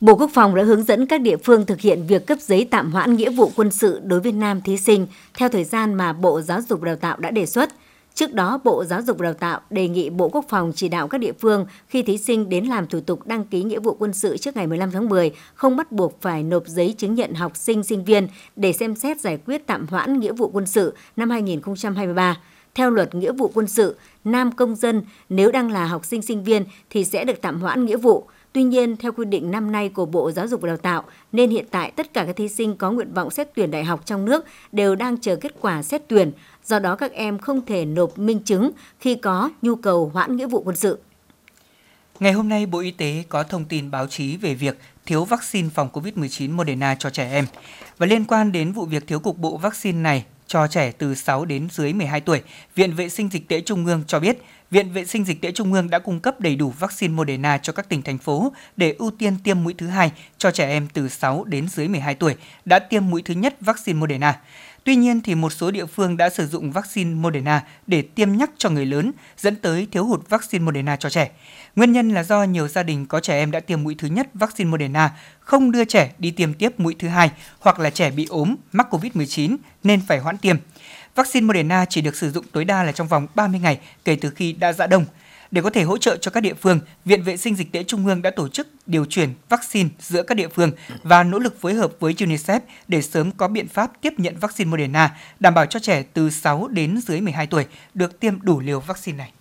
[0.00, 2.92] Bộ Quốc phòng đã hướng dẫn các địa phương thực hiện việc cấp giấy tạm
[2.92, 6.40] hoãn nghĩa vụ quân sự đối với nam thí sinh theo thời gian mà Bộ
[6.40, 7.70] Giáo dục Đào tạo đã đề xuất.
[8.14, 11.18] Trước đó, Bộ Giáo dục Đào tạo đề nghị Bộ Quốc phòng chỉ đạo các
[11.18, 14.36] địa phương khi thí sinh đến làm thủ tục đăng ký nghĩa vụ quân sự
[14.36, 17.82] trước ngày 15 tháng 10 không bắt buộc phải nộp giấy chứng nhận học sinh
[17.82, 22.36] sinh viên để xem xét giải quyết tạm hoãn nghĩa vụ quân sự năm 2023.
[22.74, 26.44] Theo luật nghĩa vụ quân sự, nam công dân nếu đang là học sinh sinh
[26.44, 28.26] viên thì sẽ được tạm hoãn nghĩa vụ.
[28.52, 31.50] Tuy nhiên, theo quy định năm nay của Bộ Giáo dục và Đào tạo, nên
[31.50, 34.24] hiện tại tất cả các thí sinh có nguyện vọng xét tuyển đại học trong
[34.24, 36.32] nước đều đang chờ kết quả xét tuyển.
[36.64, 40.46] Do đó các em không thể nộp minh chứng khi có nhu cầu hoãn nghĩa
[40.46, 40.98] vụ quân sự.
[42.20, 45.68] Ngày hôm nay, Bộ Y tế có thông tin báo chí về việc thiếu vaccine
[45.74, 47.46] phòng COVID-19 Moderna cho trẻ em.
[47.98, 51.44] Và liên quan đến vụ việc thiếu cục bộ vaccine này cho trẻ từ 6
[51.44, 52.42] đến dưới 12 tuổi,
[52.74, 54.38] Viện Vệ sinh Dịch tễ Trung ương cho biết
[54.70, 57.72] Viện Vệ sinh Dịch tễ Trung ương đã cung cấp đầy đủ vaccine Moderna cho
[57.72, 61.08] các tỉnh thành phố để ưu tiên tiêm mũi thứ hai cho trẻ em từ
[61.08, 64.40] 6 đến dưới 12 tuổi đã tiêm mũi thứ nhất vaccine Moderna.
[64.84, 68.50] Tuy nhiên thì một số địa phương đã sử dụng vaccine Moderna để tiêm nhắc
[68.58, 71.30] cho người lớn, dẫn tới thiếu hụt vaccine Moderna cho trẻ.
[71.76, 74.28] Nguyên nhân là do nhiều gia đình có trẻ em đã tiêm mũi thứ nhất
[74.34, 78.26] vaccine Moderna không đưa trẻ đi tiêm tiếp mũi thứ hai hoặc là trẻ bị
[78.30, 80.56] ốm, mắc COVID-19 nên phải hoãn tiêm.
[81.14, 84.30] Vaccine Moderna chỉ được sử dụng tối đa là trong vòng 30 ngày kể từ
[84.30, 85.04] khi đã dạ đông.
[85.54, 88.06] Để có thể hỗ trợ cho các địa phương, Viện Vệ sinh Dịch tễ Trung
[88.06, 90.70] ương đã tổ chức điều chuyển vaccine giữa các địa phương
[91.02, 94.70] và nỗ lực phối hợp với UNICEF để sớm có biện pháp tiếp nhận vaccine
[94.70, 98.80] Moderna, đảm bảo cho trẻ từ 6 đến dưới 12 tuổi được tiêm đủ liều
[98.80, 99.32] vaccine này.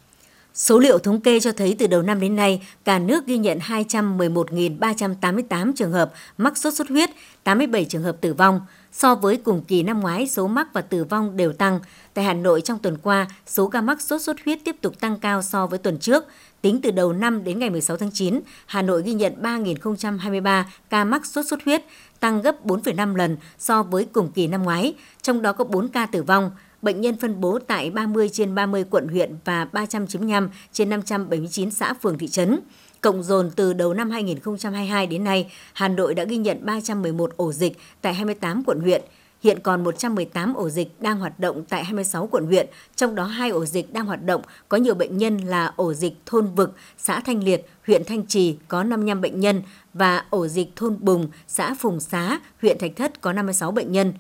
[0.53, 3.59] Số liệu thống kê cho thấy từ đầu năm đến nay, cả nước ghi nhận
[3.59, 7.09] 211.388 trường hợp mắc sốt xuất huyết,
[7.43, 8.61] 87 trường hợp tử vong.
[8.91, 11.79] So với cùng kỳ năm ngoái, số mắc và tử vong đều tăng.
[12.13, 15.19] Tại Hà Nội trong tuần qua, số ca mắc sốt xuất huyết tiếp tục tăng
[15.19, 16.25] cao so với tuần trước.
[16.61, 21.03] Tính từ đầu năm đến ngày 16 tháng 9, Hà Nội ghi nhận 3.023 ca
[21.03, 21.83] mắc sốt xuất huyết,
[22.19, 26.05] tăng gấp 4,5 lần so với cùng kỳ năm ngoái, trong đó có 4 ca
[26.05, 26.51] tử vong.
[26.83, 31.93] Bệnh nhân phân bố tại 30 trên 30 quận huyện và 395 trên 579 xã
[31.93, 32.59] phường thị trấn.
[33.01, 37.51] Cộng dồn từ đầu năm 2022 đến nay, Hà Nội đã ghi nhận 311 ổ
[37.51, 39.01] dịch tại 28 quận huyện.
[39.43, 43.49] Hiện còn 118 ổ dịch đang hoạt động tại 26 quận huyện, trong đó hai
[43.49, 47.19] ổ dịch đang hoạt động có nhiều bệnh nhân là ổ dịch thôn Vực, xã
[47.19, 49.61] Thanh Liệt, huyện Thanh Trì có 55 bệnh nhân
[49.93, 54.13] và ổ dịch thôn Bùng, xã Phùng Xá, huyện Thạch Thất có 56 bệnh nhân.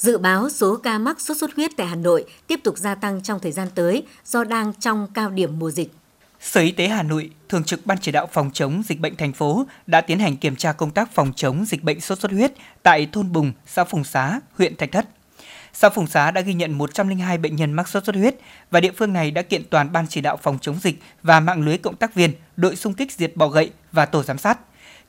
[0.00, 3.22] Dự báo số ca mắc sốt xuất huyết tại Hà Nội tiếp tục gia tăng
[3.22, 5.90] trong thời gian tới do đang trong cao điểm mùa dịch.
[6.40, 9.32] Sở Y tế Hà Nội, Thường trực Ban chỉ đạo phòng chống dịch bệnh thành
[9.32, 12.52] phố đã tiến hành kiểm tra công tác phòng chống dịch bệnh sốt xuất huyết
[12.82, 15.08] tại thôn Bùng, xã Phùng Xá, huyện Thạch Thất.
[15.72, 18.34] Xã Phùng Xá đã ghi nhận 102 bệnh nhân mắc sốt xuất huyết
[18.70, 21.62] và địa phương này đã kiện toàn Ban chỉ đạo phòng chống dịch và mạng
[21.64, 24.58] lưới cộng tác viên, đội xung kích diệt bọ gậy và tổ giám sát.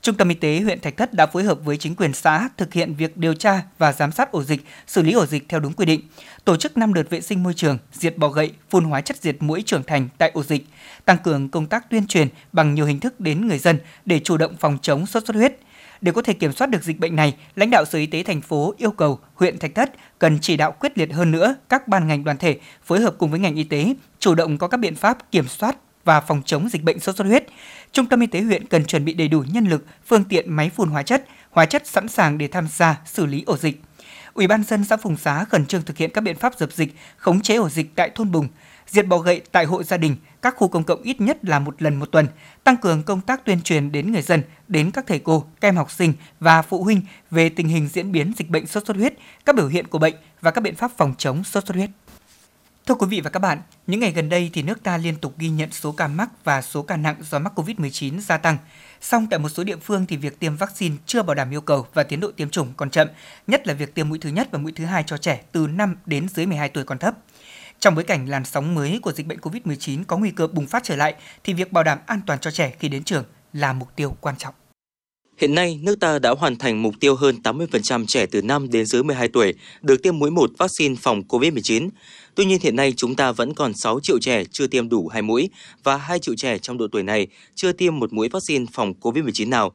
[0.02, 2.72] Trung tâm Y tế huyện Thạch Thất đã phối hợp với chính quyền xã thực
[2.72, 5.72] hiện việc điều tra và giám sát ổ dịch, xử lý ổ dịch theo đúng
[5.72, 6.00] quy định,
[6.44, 9.36] tổ chức 5 đợt vệ sinh môi trường, diệt bọ gậy, phun hóa chất diệt
[9.40, 10.66] mũi trưởng thành tại ổ dịch,
[11.04, 14.36] tăng cường công tác tuyên truyền bằng nhiều hình thức đến người dân để chủ
[14.36, 15.58] động phòng chống sốt xuất huyết.
[16.00, 18.40] Để có thể kiểm soát được dịch bệnh này, lãnh đạo Sở Y tế thành
[18.40, 22.08] phố yêu cầu huyện Thạch Thất cần chỉ đạo quyết liệt hơn nữa các ban
[22.08, 24.94] ngành đoàn thể phối hợp cùng với ngành y tế, chủ động có các biện
[24.94, 27.46] pháp kiểm soát và phòng chống dịch bệnh sốt xuất huyết.
[27.92, 30.70] Trung tâm y tế huyện cần chuẩn bị đầy đủ nhân lực, phương tiện máy
[30.76, 33.80] phun hóa chất, hóa chất sẵn sàng để tham gia xử lý ổ dịch.
[34.34, 36.94] Ủy ban dân xã Phùng Xá khẩn trương thực hiện các biện pháp dập dịch,
[37.16, 38.48] khống chế ổ dịch tại thôn Bùng,
[38.86, 41.82] diệt bọ gậy tại hộ gia đình, các khu công cộng ít nhất là một
[41.82, 42.26] lần một tuần,
[42.64, 45.76] tăng cường công tác tuyên truyền đến người dân, đến các thầy cô, các em
[45.76, 49.14] học sinh và phụ huynh về tình hình diễn biến dịch bệnh sốt xuất huyết,
[49.44, 51.90] các biểu hiện của bệnh và các biện pháp phòng chống sốt xuất huyết.
[52.86, 55.34] Thưa quý vị và các bạn, những ngày gần đây thì nước ta liên tục
[55.38, 58.56] ghi nhận số ca mắc và số ca nặng do mắc COVID-19 gia tăng.
[59.00, 61.86] Song tại một số địa phương thì việc tiêm vaccine chưa bảo đảm yêu cầu
[61.94, 63.08] và tiến độ tiêm chủng còn chậm,
[63.46, 65.96] nhất là việc tiêm mũi thứ nhất và mũi thứ hai cho trẻ từ 5
[66.06, 67.14] đến dưới 12 tuổi còn thấp.
[67.78, 70.84] Trong bối cảnh làn sóng mới của dịch bệnh COVID-19 có nguy cơ bùng phát
[70.84, 71.14] trở lại
[71.44, 74.36] thì việc bảo đảm an toàn cho trẻ khi đến trường là mục tiêu quan
[74.38, 74.54] trọng.
[75.38, 78.86] Hiện nay, nước ta đã hoàn thành mục tiêu hơn 80% trẻ từ 5 đến
[78.86, 81.88] dưới 12 tuổi được tiêm mũi 1 vaccine phòng COVID-19.
[82.34, 85.22] Tuy nhiên hiện nay chúng ta vẫn còn 6 triệu trẻ chưa tiêm đủ hai
[85.22, 85.50] mũi
[85.82, 89.48] và 2 triệu trẻ trong độ tuổi này chưa tiêm một mũi vaccine phòng COVID-19
[89.48, 89.72] nào.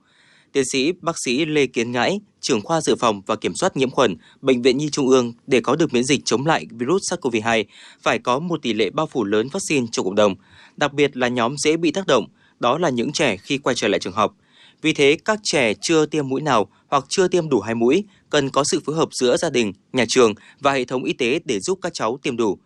[0.52, 3.90] tiến sĩ bác sĩ Lê Kiến Ngãi, trưởng khoa dự phòng và kiểm soát nhiễm
[3.90, 7.64] khuẩn, Bệnh viện Nhi Trung ương để có được miễn dịch chống lại virus SARS-CoV-2
[8.02, 10.36] phải có một tỷ lệ bao phủ lớn vaccine cho cộng đồng,
[10.78, 12.28] đặc biệt là nhóm dễ bị tác động,
[12.60, 14.36] đó là những trẻ khi quay trở lại trường học.
[14.82, 18.50] Vì thế, các trẻ chưa tiêm mũi nào hoặc chưa tiêm đủ hai mũi cần
[18.50, 21.60] có sự phối hợp giữa gia đình, nhà trường và hệ thống y tế để
[21.60, 22.58] giúp các cháu tiêm đủ.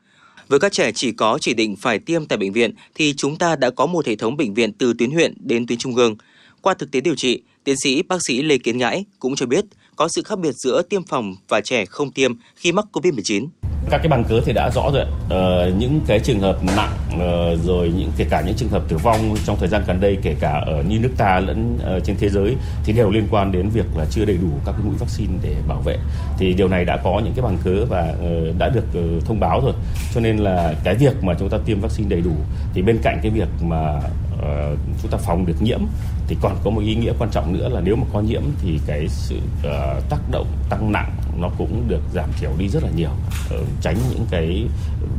[0.48, 3.56] Với các trẻ chỉ có chỉ định phải tiêm tại bệnh viện thì chúng ta
[3.56, 6.16] đã có một hệ thống bệnh viện từ tuyến huyện đến tuyến trung ương.
[6.62, 9.66] Qua thực tế điều trị, tiến sĩ bác sĩ Lê Kiến Ngãi cũng cho biết
[9.96, 13.48] có sự khác biệt giữa tiêm phòng và trẻ không tiêm khi mắc COVID-19
[13.90, 17.56] các cái bằng cớ thì đã rõ rồi ờ, những cái trường hợp nặng ờ,
[17.56, 20.36] rồi những kể cả những trường hợp tử vong trong thời gian gần đây kể
[20.40, 23.70] cả ở như nước ta lẫn ờ, trên thế giới thì đều liên quan đến
[23.70, 25.98] việc là chưa đầy đủ các cái mũi vaccine để bảo vệ.
[26.38, 29.40] Thì điều này đã có những cái bằng cớ và ờ, đã được ờ, thông
[29.40, 29.74] báo rồi.
[30.14, 32.36] Cho nên là cái việc mà chúng ta tiêm vaccine đầy đủ
[32.74, 34.02] thì bên cạnh cái việc mà
[34.42, 35.80] uh, chúng ta phòng được nhiễm
[36.28, 38.80] thì còn có một ý nghĩa quan trọng nữa là nếu mà có nhiễm thì
[38.88, 42.90] cái sự uh, tác động tăng nặng nó cũng được giảm thiểu đi rất là
[42.96, 43.10] nhiều
[43.56, 44.66] uh, tránh những cái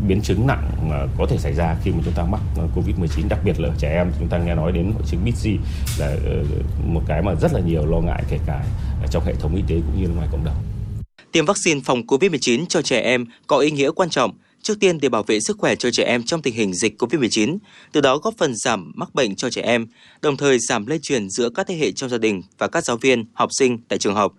[0.08, 2.40] biến chứng nặng mà có thể xảy ra khi mà chúng ta mắc
[2.76, 5.58] Covid-19 đặc biệt là ở trẻ em chúng ta nghe nói đến hội chứng BITSI
[5.98, 8.64] là uh, một cái mà rất là nhiều lo ngại kể cả
[9.10, 10.54] trong hệ thống y tế cũng như ngoài cộng đồng.
[11.32, 14.30] Tiêm vaccine phòng COVID-19 cho trẻ em có ý nghĩa quan trọng
[14.62, 17.58] trước tiên để bảo vệ sức khỏe cho trẻ em trong tình hình dịch COVID-19,
[17.92, 19.86] từ đó góp phần giảm mắc bệnh cho trẻ em,
[20.22, 22.96] đồng thời giảm lây truyền giữa các thế hệ trong gia đình và các giáo
[22.96, 24.34] viên, học sinh tại trường học.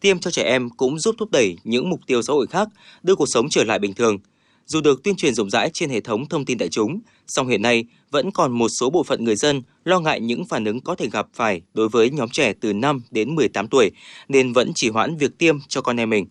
[0.00, 2.68] Tiêm cho trẻ em cũng giúp thúc đẩy những mục tiêu xã hội khác,
[3.02, 4.18] đưa cuộc sống trở lại bình thường.
[4.66, 7.62] Dù được tuyên truyền rộng rãi trên hệ thống thông tin đại chúng, song hiện
[7.62, 10.94] nay vẫn còn một số bộ phận người dân lo ngại những phản ứng có
[10.94, 13.90] thể gặp phải đối với nhóm trẻ từ 5 đến 18 tuổi,
[14.28, 16.26] nên vẫn chỉ hoãn việc tiêm cho con em mình.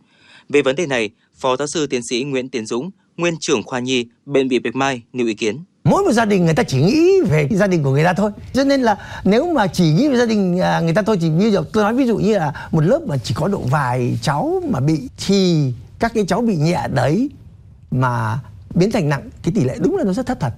[0.49, 1.09] Về vấn đề này,
[1.41, 4.75] Phó giáo sư tiến sĩ Nguyễn Tiến Dũng, nguyên trưởng khoa nhi bệnh viện Bạch
[4.75, 5.63] Mai nêu ý kiến.
[5.83, 8.31] Mỗi một gia đình người ta chỉ nghĩ về gia đình của người ta thôi.
[8.53, 11.29] Cho nên là nếu mà chỉ nghĩ về gia đình à, người ta thôi thì
[11.29, 14.17] bây giờ tôi nói ví dụ như là một lớp mà chỉ có độ vài
[14.21, 17.29] cháu mà bị thì các cái cháu bị nhẹ đấy
[17.91, 18.39] mà
[18.75, 20.53] biến thành nặng cái tỷ lệ đúng là nó rất thấp thật.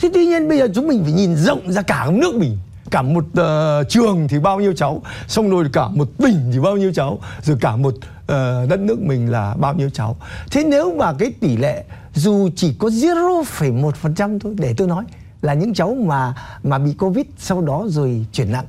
[0.00, 2.58] Thế tuy nhiên bây giờ chúng mình phải nhìn rộng ra cả nước mình
[2.90, 6.76] cả một uh, trường thì bao nhiêu cháu xong rồi cả một tỉnh thì bao
[6.76, 7.94] nhiêu cháu rồi cả một
[8.32, 10.16] uh, đất nước mình là bao nhiêu cháu.
[10.50, 11.84] Thế nếu mà cái tỷ lệ
[12.14, 15.04] dù chỉ có 0,1% thôi để tôi nói
[15.42, 18.66] là những cháu mà mà bị covid sau đó rồi chuyển nặng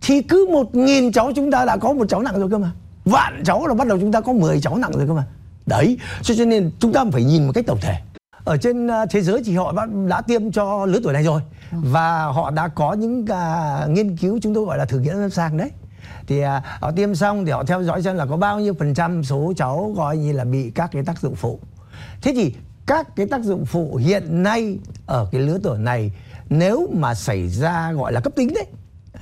[0.00, 2.70] thì cứ một nghìn cháu chúng ta đã có một cháu nặng rồi cơ mà.
[3.04, 5.24] Vạn cháu là bắt đầu chúng ta có 10 cháu nặng rồi cơ mà.
[5.66, 7.94] Đấy cho nên chúng ta phải nhìn một cách tổng thể.
[8.44, 9.74] Ở trên ờ, thế giới thì họ
[10.08, 11.40] đã tiêm cho lứa tuổi này rồi
[11.70, 15.30] và họ đã có những uh, nghiên cứu chúng tôi gọi là thử nghiệm lâm
[15.30, 15.70] sàng đấy
[16.28, 16.40] thì
[16.80, 19.52] họ tiêm xong thì họ theo dõi xem là có bao nhiêu phần trăm số
[19.56, 21.60] cháu gọi như là bị các cái tác dụng phụ.
[22.22, 22.54] Thế thì
[22.86, 26.12] các cái tác dụng phụ hiện nay ở cái lứa tuổi này
[26.50, 28.66] nếu mà xảy ra gọi là cấp tính đấy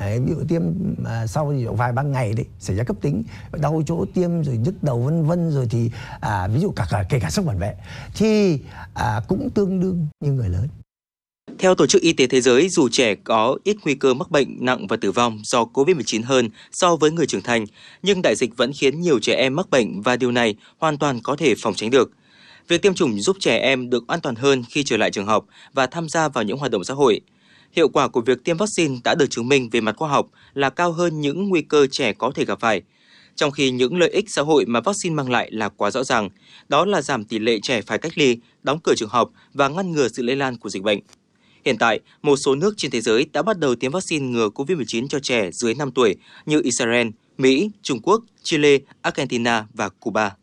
[0.00, 0.62] Đấy, ví dụ tiêm
[1.04, 4.42] à, sau ví dụ vài ba ngày đấy xảy ra cấp tính đau chỗ tiêm
[4.42, 5.90] rồi nhức đầu vân vân rồi thì
[6.20, 7.74] à, ví dụ cả, cả kể cả sốc phản vệ
[8.16, 8.60] thì
[8.94, 10.68] à, cũng tương đương như người lớn
[11.58, 14.56] theo Tổ chức Y tế Thế giới, dù trẻ có ít nguy cơ mắc bệnh
[14.60, 17.64] nặng và tử vong do COVID-19 hơn so với người trưởng thành,
[18.02, 21.20] nhưng đại dịch vẫn khiến nhiều trẻ em mắc bệnh và điều này hoàn toàn
[21.22, 22.10] có thể phòng tránh được.
[22.68, 25.46] Việc tiêm chủng giúp trẻ em được an toàn hơn khi trở lại trường học
[25.72, 27.20] và tham gia vào những hoạt động xã hội.
[27.72, 30.70] Hiệu quả của việc tiêm vaccine đã được chứng minh về mặt khoa học là
[30.70, 32.82] cao hơn những nguy cơ trẻ có thể gặp phải.
[33.36, 36.28] Trong khi những lợi ích xã hội mà vaccine mang lại là quá rõ ràng,
[36.68, 39.92] đó là giảm tỷ lệ trẻ phải cách ly, đóng cửa trường học và ngăn
[39.92, 41.00] ngừa sự lây lan của dịch bệnh.
[41.66, 45.08] Hiện tại, một số nước trên thế giới đã bắt đầu tiêm vaccine ngừa COVID-19
[45.08, 47.06] cho trẻ dưới 5 tuổi như Israel,
[47.38, 50.34] Mỹ, Trung Quốc, Chile, Argentina và Cuba.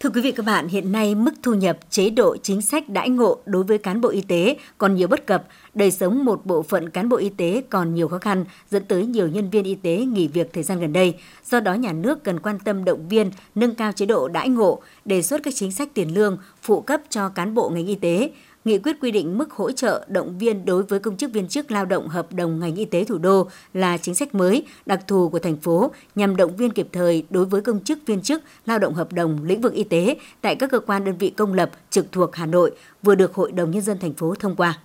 [0.00, 3.08] Thưa quý vị các bạn, hiện nay mức thu nhập, chế độ chính sách đãi
[3.08, 6.62] ngộ đối với cán bộ y tế còn nhiều bất cập, đời sống một bộ
[6.62, 9.74] phận cán bộ y tế còn nhiều khó khăn, dẫn tới nhiều nhân viên y
[9.74, 11.14] tế nghỉ việc thời gian gần đây.
[11.44, 14.82] Do đó nhà nước cần quan tâm động viên, nâng cao chế độ đãi ngộ,
[15.04, 18.30] đề xuất các chính sách tiền lương, phụ cấp cho cán bộ ngành y tế,
[18.64, 21.70] Nghị quyết quy định mức hỗ trợ động viên đối với công chức viên chức
[21.70, 25.28] lao động hợp đồng ngành y tế thủ đô là chính sách mới, đặc thù
[25.28, 28.78] của thành phố nhằm động viên kịp thời đối với công chức viên chức lao
[28.78, 31.70] động hợp đồng lĩnh vực y tế tại các cơ quan đơn vị công lập
[31.90, 32.70] trực thuộc Hà Nội
[33.02, 34.78] vừa được Hội đồng Nhân dân thành phố thông qua.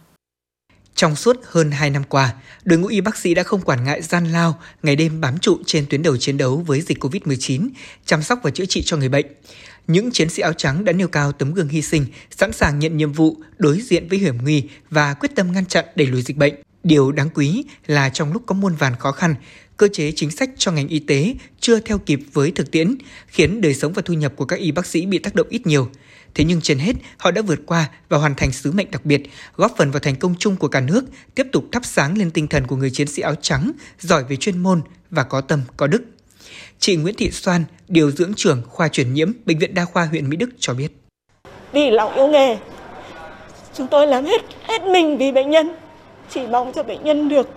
[0.95, 4.01] Trong suốt hơn 2 năm qua, đội ngũ y bác sĩ đã không quản ngại
[4.01, 7.69] gian lao, ngày đêm bám trụ trên tuyến đầu chiến đấu với dịch COVID-19,
[8.05, 9.25] chăm sóc và chữa trị cho người bệnh
[9.89, 12.05] những chiến sĩ áo trắng đã nêu cao tấm gương hy sinh,
[12.37, 15.85] sẵn sàng nhận nhiệm vụ, đối diện với hiểm nguy và quyết tâm ngăn chặn
[15.95, 16.53] đẩy lùi dịch bệnh.
[16.83, 19.35] Điều đáng quý là trong lúc có muôn vàn khó khăn,
[19.77, 22.95] cơ chế chính sách cho ngành y tế chưa theo kịp với thực tiễn,
[23.27, 25.67] khiến đời sống và thu nhập của các y bác sĩ bị tác động ít
[25.67, 25.89] nhiều.
[26.35, 29.21] Thế nhưng trên hết, họ đã vượt qua và hoàn thành sứ mệnh đặc biệt,
[29.55, 32.47] góp phần vào thành công chung của cả nước, tiếp tục thắp sáng lên tinh
[32.47, 35.87] thần của người chiến sĩ áo trắng, giỏi về chuyên môn và có tâm, có
[35.87, 36.01] đức.
[36.79, 40.29] Chị Nguyễn Thị Soan, điều dưỡng trưởng khoa truyền nhiễm Bệnh viện Đa khoa huyện
[40.29, 40.87] Mỹ Đức cho biết.
[41.71, 42.57] Vì lòng yêu nghề,
[43.73, 45.75] chúng tôi làm hết hết mình vì bệnh nhân,
[46.29, 47.49] chỉ mong cho bệnh nhân được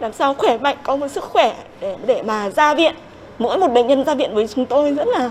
[0.00, 2.94] làm sao khỏe mạnh, có một sức khỏe để để mà ra viện.
[3.38, 5.30] Mỗi một bệnh nhân ra viện với chúng tôi rất là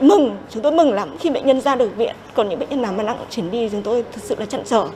[0.00, 2.16] mừng, chúng tôi mừng lắm khi bệnh nhân ra được viện.
[2.34, 4.62] Còn những bệnh nhân nào mà nặng chuyển đi chúng tôi thực sự là chăn
[4.64, 4.86] trở.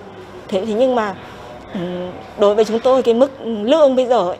[0.49, 1.16] Thế thế nhưng mà
[2.38, 4.38] đối với chúng tôi cái mức lương bây giờ ấy,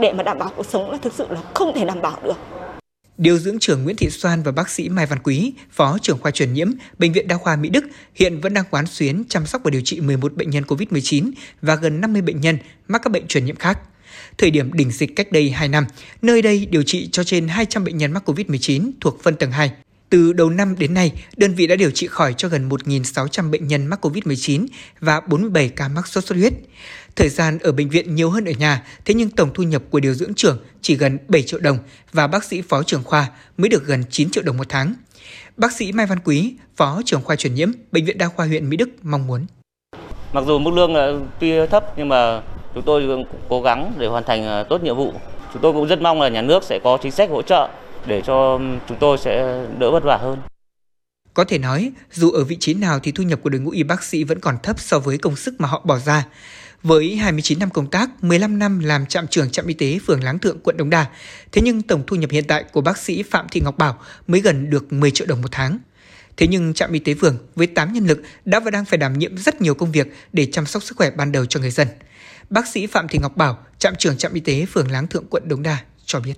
[0.00, 2.36] để mà đảm bảo cuộc sống là thực sự là không thể đảm bảo được.
[3.18, 6.30] Điều dưỡng trưởng Nguyễn Thị Soan và bác sĩ Mai Văn Quý, phó trưởng khoa
[6.30, 7.84] truyền nhiễm Bệnh viện Đa khoa Mỹ Đức
[8.14, 11.30] hiện vẫn đang quán xuyến chăm sóc và điều trị 11 bệnh nhân COVID-19
[11.62, 12.58] và gần 50 bệnh nhân
[12.88, 13.78] mắc các bệnh truyền nhiễm khác.
[14.38, 15.86] Thời điểm đỉnh dịch cách đây 2 năm,
[16.22, 19.72] nơi đây điều trị cho trên 200 bệnh nhân mắc COVID-19 thuộc phân tầng 2.
[20.10, 23.66] Từ đầu năm đến nay, đơn vị đã điều trị khỏi cho gần 1.600 bệnh
[23.66, 24.66] nhân mắc COVID-19
[25.00, 26.52] và 47 ca mắc sốt xuất huyết.
[27.16, 30.00] Thời gian ở bệnh viện nhiều hơn ở nhà, thế nhưng tổng thu nhập của
[30.00, 31.78] điều dưỡng trưởng chỉ gần 7 triệu đồng
[32.12, 33.26] và bác sĩ phó trưởng khoa
[33.58, 34.94] mới được gần 9 triệu đồng một tháng.
[35.56, 38.70] Bác sĩ Mai Văn Quý, phó trưởng khoa truyền nhiễm, Bệnh viện Đa khoa huyện
[38.70, 39.46] Mỹ Đức mong muốn.
[40.32, 42.42] Mặc dù mức lương ờ, tuy thấp nhưng mà
[42.74, 45.12] chúng tôi cũng cố gắng để hoàn thành ờ, tốt nhiệm vụ.
[45.52, 47.68] Chúng tôi cũng rất mong là nhà nước sẽ có chính sách hỗ trợ
[48.06, 50.38] để cho chúng tôi sẽ đỡ vất vả hơn.
[51.34, 53.82] Có thể nói, dù ở vị trí nào thì thu nhập của đội ngũ y
[53.82, 56.26] bác sĩ vẫn còn thấp so với công sức mà họ bỏ ra.
[56.82, 60.38] Với 29 năm công tác, 15 năm làm trạm trưởng trạm y tế phường Láng
[60.38, 61.06] Thượng, quận Đống Đa,
[61.52, 64.40] thế nhưng tổng thu nhập hiện tại của bác sĩ Phạm Thị Ngọc Bảo mới
[64.40, 65.78] gần được 10 triệu đồng một tháng.
[66.36, 69.18] Thế nhưng trạm y tế phường với 8 nhân lực đã và đang phải đảm
[69.18, 71.88] nhiệm rất nhiều công việc để chăm sóc sức khỏe ban đầu cho người dân.
[72.50, 75.48] Bác sĩ Phạm Thị Ngọc Bảo, trạm trưởng trạm y tế phường Láng Thượng, quận
[75.48, 76.34] Đống Đa cho biết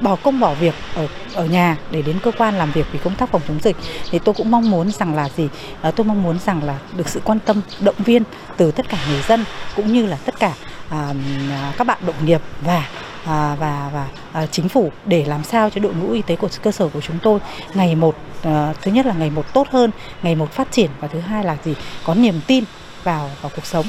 [0.00, 3.14] bỏ công bỏ việc ở ở nhà để đến cơ quan làm việc vì công
[3.14, 3.76] tác phòng chống dịch.
[4.10, 5.48] Thì tôi cũng mong muốn rằng là gì?
[5.82, 8.22] À, tôi mong muốn rằng là được sự quan tâm động viên
[8.56, 9.44] từ tất cả người dân
[9.76, 10.54] cũng như là tất cả
[10.88, 11.14] à,
[11.50, 12.88] à, các bạn đồng nghiệp và
[13.24, 16.48] à, và và à, chính phủ để làm sao cho đội ngũ y tế của
[16.62, 17.40] cơ sở của chúng tôi
[17.74, 19.90] ngày một à, thứ nhất là ngày một tốt hơn
[20.22, 21.74] ngày một phát triển và thứ hai là gì?
[22.04, 22.64] Có niềm tin
[23.04, 23.86] vào vào cuộc sống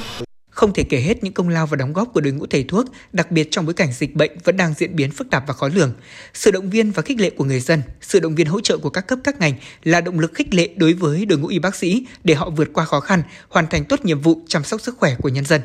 [0.58, 2.86] không thể kể hết những công lao và đóng góp của đội ngũ thầy thuốc,
[3.14, 5.70] đặc biệt trong bối cảnh dịch bệnh vẫn đang diễn biến phức tạp và khó
[5.74, 5.94] lường.
[6.34, 8.90] Sự động viên và khích lệ của người dân, sự động viên hỗ trợ của
[8.90, 11.76] các cấp các ngành là động lực khích lệ đối với đội ngũ y bác
[11.76, 14.98] sĩ để họ vượt qua khó khăn, hoàn thành tốt nhiệm vụ chăm sóc sức
[14.98, 15.62] khỏe của nhân dân.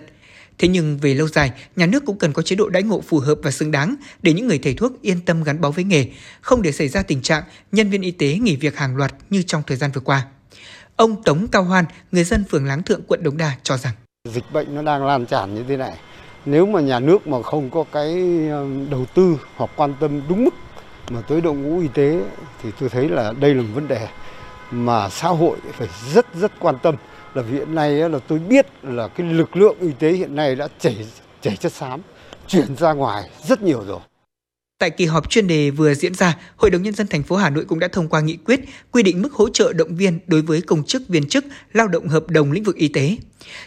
[0.58, 3.18] Thế nhưng về lâu dài, nhà nước cũng cần có chế độ đãi ngộ phù
[3.18, 6.06] hợp và xứng đáng để những người thầy thuốc yên tâm gắn bó với nghề,
[6.40, 9.42] không để xảy ra tình trạng nhân viên y tế nghỉ việc hàng loạt như
[9.42, 10.26] trong thời gian vừa qua.
[10.96, 13.94] Ông Tống Cao Hoan, người dân phường Láng Thượng, quận Đống Đa cho rằng
[14.28, 15.94] Dịch bệnh nó đang lan tràn như thế này.
[16.44, 18.12] Nếu mà nhà nước mà không có cái
[18.50, 20.54] ờ, đầu tư hoặc quan tâm đúng mức
[21.10, 22.22] mà tới đội ngũ y tế
[22.62, 24.08] thì tôi thấy là đây là một vấn đề
[24.70, 26.96] mà xã hội phải rất rất quan tâm
[27.34, 30.68] là hiện nay là tôi biết là cái lực lượng y tế hiện nay đã
[30.78, 31.06] chảy
[31.40, 32.00] chảy chất xám,
[32.46, 34.00] chuyển ra ngoài rất nhiều rồi.
[34.82, 37.50] Tại kỳ họp chuyên đề vừa diễn ra, Hội đồng nhân dân thành phố Hà
[37.50, 38.60] Nội cũng đã thông qua nghị quyết
[38.92, 42.08] quy định mức hỗ trợ động viên đối với công chức viên chức lao động
[42.08, 43.16] hợp đồng lĩnh vực y tế.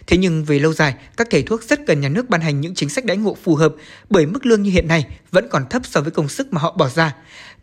[0.08, 2.75] Thế nhưng về lâu dài, các thầy thuốc rất cần nhà nước ban hành những
[2.75, 3.73] chính sách đãi ngộ phù hợp
[4.10, 6.75] bởi mức lương như hiện nay vẫn còn thấp so với công sức mà họ
[6.78, 7.15] bỏ ra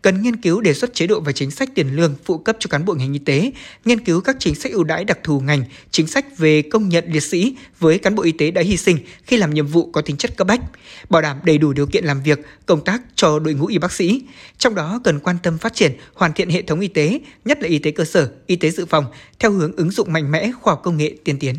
[0.03, 2.67] cần nghiên cứu đề xuất chế độ và chính sách tiền lương phụ cấp cho
[2.67, 3.51] cán bộ ngành y tế,
[3.85, 7.05] nghiên cứu các chính sách ưu đãi đặc thù ngành, chính sách về công nhận
[7.07, 10.01] liệt sĩ với cán bộ y tế đã hy sinh khi làm nhiệm vụ có
[10.01, 10.61] tính chất cấp bách,
[11.09, 13.91] bảo đảm đầy đủ điều kiện làm việc, công tác cho đội ngũ y bác
[13.91, 14.21] sĩ.
[14.57, 17.67] Trong đó cần quan tâm phát triển, hoàn thiện hệ thống y tế, nhất là
[17.67, 19.05] y tế cơ sở, y tế dự phòng,
[19.39, 21.55] theo hướng ứng dụng mạnh mẽ khoa học công nghệ tiên tiến.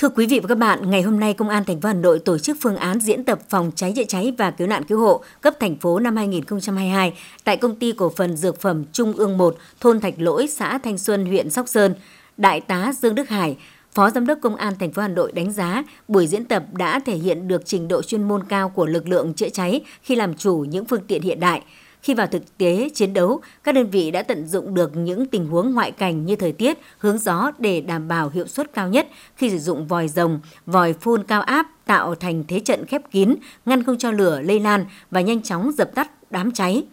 [0.00, 2.18] Thưa quý vị và các bạn, ngày hôm nay Công an thành phố Hà Nội
[2.18, 5.22] tổ chức phương án diễn tập phòng cháy chữa cháy và cứu nạn cứu hộ
[5.40, 7.12] cấp thành phố năm 2022
[7.44, 10.98] tại công ty cổ phần dược phẩm Trung ương 1, thôn Thạch Lỗi, xã Thanh
[10.98, 11.94] Xuân, huyện Sóc Sơn.
[12.36, 13.56] Đại tá Dương Đức Hải,
[13.94, 17.00] Phó Giám đốc Công an thành phố Hà Nội đánh giá buổi diễn tập đã
[17.00, 20.34] thể hiện được trình độ chuyên môn cao của lực lượng chữa cháy khi làm
[20.34, 21.62] chủ những phương tiện hiện đại,
[22.02, 25.46] khi vào thực tế chiến đấu, các đơn vị đã tận dụng được những tình
[25.46, 29.08] huống ngoại cảnh như thời tiết, hướng gió để đảm bảo hiệu suất cao nhất
[29.36, 33.34] khi sử dụng vòi rồng, vòi phun cao áp tạo thành thế trận khép kín,
[33.66, 36.84] ngăn không cho lửa lây lan và nhanh chóng dập tắt đám cháy.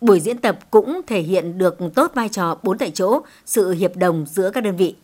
[0.00, 3.96] Buổi diễn tập cũng thể hiện được tốt vai trò bốn tại chỗ, sự hiệp
[3.96, 4.94] đồng giữa các đơn vị.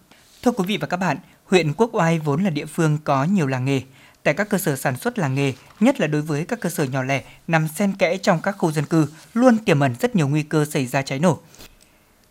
[0.43, 3.47] Thưa quý vị và các bạn, huyện Quốc Oai vốn là địa phương có nhiều
[3.47, 3.83] làng nghề,
[4.23, 6.85] tại các cơ sở sản xuất làng nghề, nhất là đối với các cơ sở
[6.85, 10.29] nhỏ lẻ nằm xen kẽ trong các khu dân cư, luôn tiềm ẩn rất nhiều
[10.29, 11.39] nguy cơ xảy ra cháy nổ.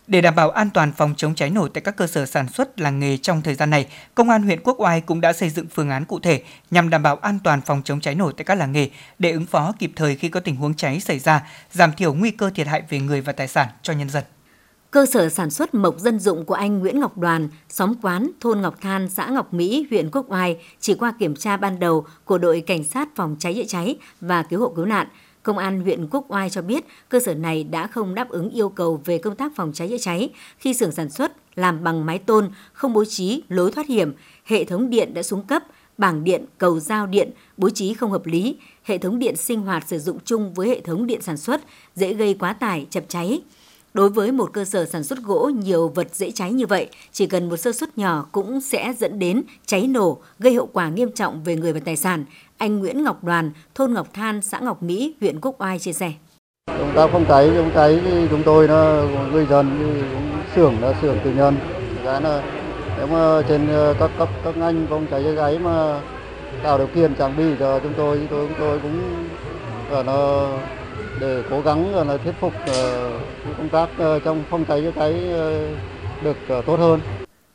[0.08, 2.80] Để đảm bảo an toàn phòng chống cháy nổ tại các cơ sở sản xuất
[2.80, 5.68] làng nghề trong thời gian này, Công an huyện Quốc Oai cũng đã xây dựng
[5.74, 8.56] phương án cụ thể nhằm đảm bảo an toàn phòng chống cháy nổ tại các
[8.56, 11.94] làng nghề để ứng phó kịp thời khi có tình huống cháy xảy ra, giảm
[11.94, 14.24] thiểu nguy cơ thiệt hại về người và tài sản cho nhân dân.
[14.92, 18.62] Cơ sở sản xuất mộc dân dụng của anh Nguyễn Ngọc Đoàn, xóm quán, thôn
[18.62, 22.38] Ngọc Than, xã Ngọc Mỹ, huyện Quốc Oai chỉ qua kiểm tra ban đầu của
[22.38, 25.08] đội cảnh sát phòng cháy chữa cháy và cứu hộ cứu nạn,
[25.44, 28.70] Công an huyện Quốc Oai cho biết cơ sở này đã không đáp ứng yêu
[28.70, 30.30] cầu về công tác phòng cháy chữa cháy.
[30.58, 34.14] Khi xưởng sản xuất làm bằng mái tôn, không bố trí lối thoát hiểm,
[34.46, 35.64] hệ thống điện đã xuống cấp,
[35.98, 39.88] bảng điện, cầu giao điện bố trí không hợp lý, hệ thống điện sinh hoạt
[39.88, 41.62] sử dụng chung với hệ thống điện sản xuất
[41.96, 43.42] dễ gây quá tải, chập cháy.
[43.94, 47.28] Đối với một cơ sở sản xuất gỗ nhiều vật dễ cháy như vậy, chỉ
[47.28, 51.12] cần một sơ suất nhỏ cũng sẽ dẫn đến cháy nổ, gây hậu quả nghiêm
[51.12, 52.26] trọng về người và tài sản.
[52.58, 56.14] Anh Nguyễn Ngọc Đoàn, thôn Ngọc Than, xã Ngọc Mỹ, huyện Quốc Oai chia sẻ.
[56.68, 59.78] Công tác phòng cháy, phòng cháy thì chúng tôi nó người dân
[60.14, 61.58] cũng xưởng là xưởng tư nhân.
[62.04, 62.44] Cái là
[62.98, 66.02] nếu mà trên ờ, các cấp các ngành phòng cháy chữa cháy mà
[66.64, 69.28] tạo điều kiện trang bị cho chúng tôi, chúng tôi, chúng tôi cũng
[69.92, 70.48] là nó
[71.20, 73.12] để cố gắng là thuyết phục ờ,
[73.58, 75.76] công tác ờ, trong phòng cháy chữa cháy ờ,
[76.24, 77.00] được tốt hơn.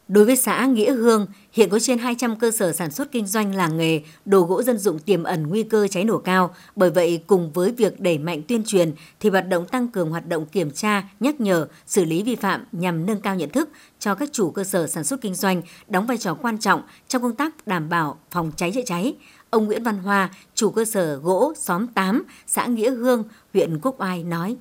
[0.08, 3.54] Đối với xã Nghĩa Hương, hiện có trên 200 cơ sở sản xuất kinh doanh
[3.54, 6.54] làng nghề, đồ gỗ dân dụng tiềm ẩn nguy cơ cháy nổ cao.
[6.76, 10.28] Bởi vậy, cùng với việc đẩy mạnh tuyên truyền, thì hoạt động tăng cường hoạt
[10.28, 14.14] động kiểm tra, nhắc nhở, xử lý vi phạm nhằm nâng cao nhận thức cho
[14.14, 17.36] các chủ cơ sở sản xuất kinh doanh đóng vai trò quan trọng trong công
[17.36, 19.14] tác đảm bảo phòng cháy chữa cháy.
[19.54, 23.94] Ông Nguyễn Văn Hoa, chủ cơ sở gỗ xóm 8, xã Nghĩa Hương, huyện Quốc
[24.00, 24.56] Oai nói.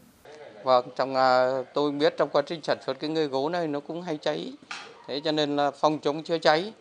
[0.64, 3.80] Vâng, trong à, tôi biết trong quá trình sản xuất cái người gỗ này nó
[3.80, 4.54] cũng hay cháy.
[5.08, 6.74] Thế cho nên là phòng chống chữa cháy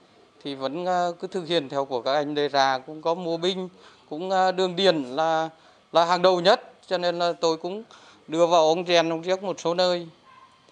[0.45, 2.79] thì vẫn à, cứ thực hiện theo của các anh đề ra.
[2.79, 3.69] Cũng có mua binh
[4.11, 5.49] cũng à, đường điện là
[5.93, 6.61] là hàng đầu nhất.
[6.87, 7.83] Cho nên là tôi cũng
[8.29, 10.09] đưa vào ống rèn ống riếc một số nơi.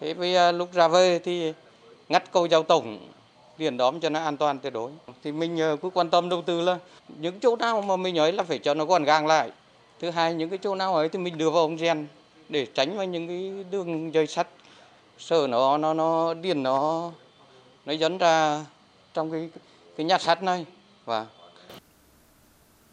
[0.01, 1.53] Thế với lúc ra về thì
[2.09, 2.99] ngắt câu giao tổng
[3.61, 4.91] tiền đóm cho nó an toàn tuyệt đối.
[5.25, 8.33] Thì mình ờ, cứ quan tâm đầu tư là những chỗ nào mà mình ấy
[8.33, 9.51] là phải cho nó gọn gàng lại.
[9.99, 12.07] Thứ hai, những cái chỗ nào ấy thì mình đưa vào ống gen
[12.49, 14.49] để tránh vào những cái đường dây sắt.
[15.19, 17.11] Sợ nó nó nó, điện nó
[17.87, 18.65] nó dẫn ra
[19.15, 19.51] trong cái
[19.97, 20.67] cái nhà sắt này.
[21.05, 21.27] Và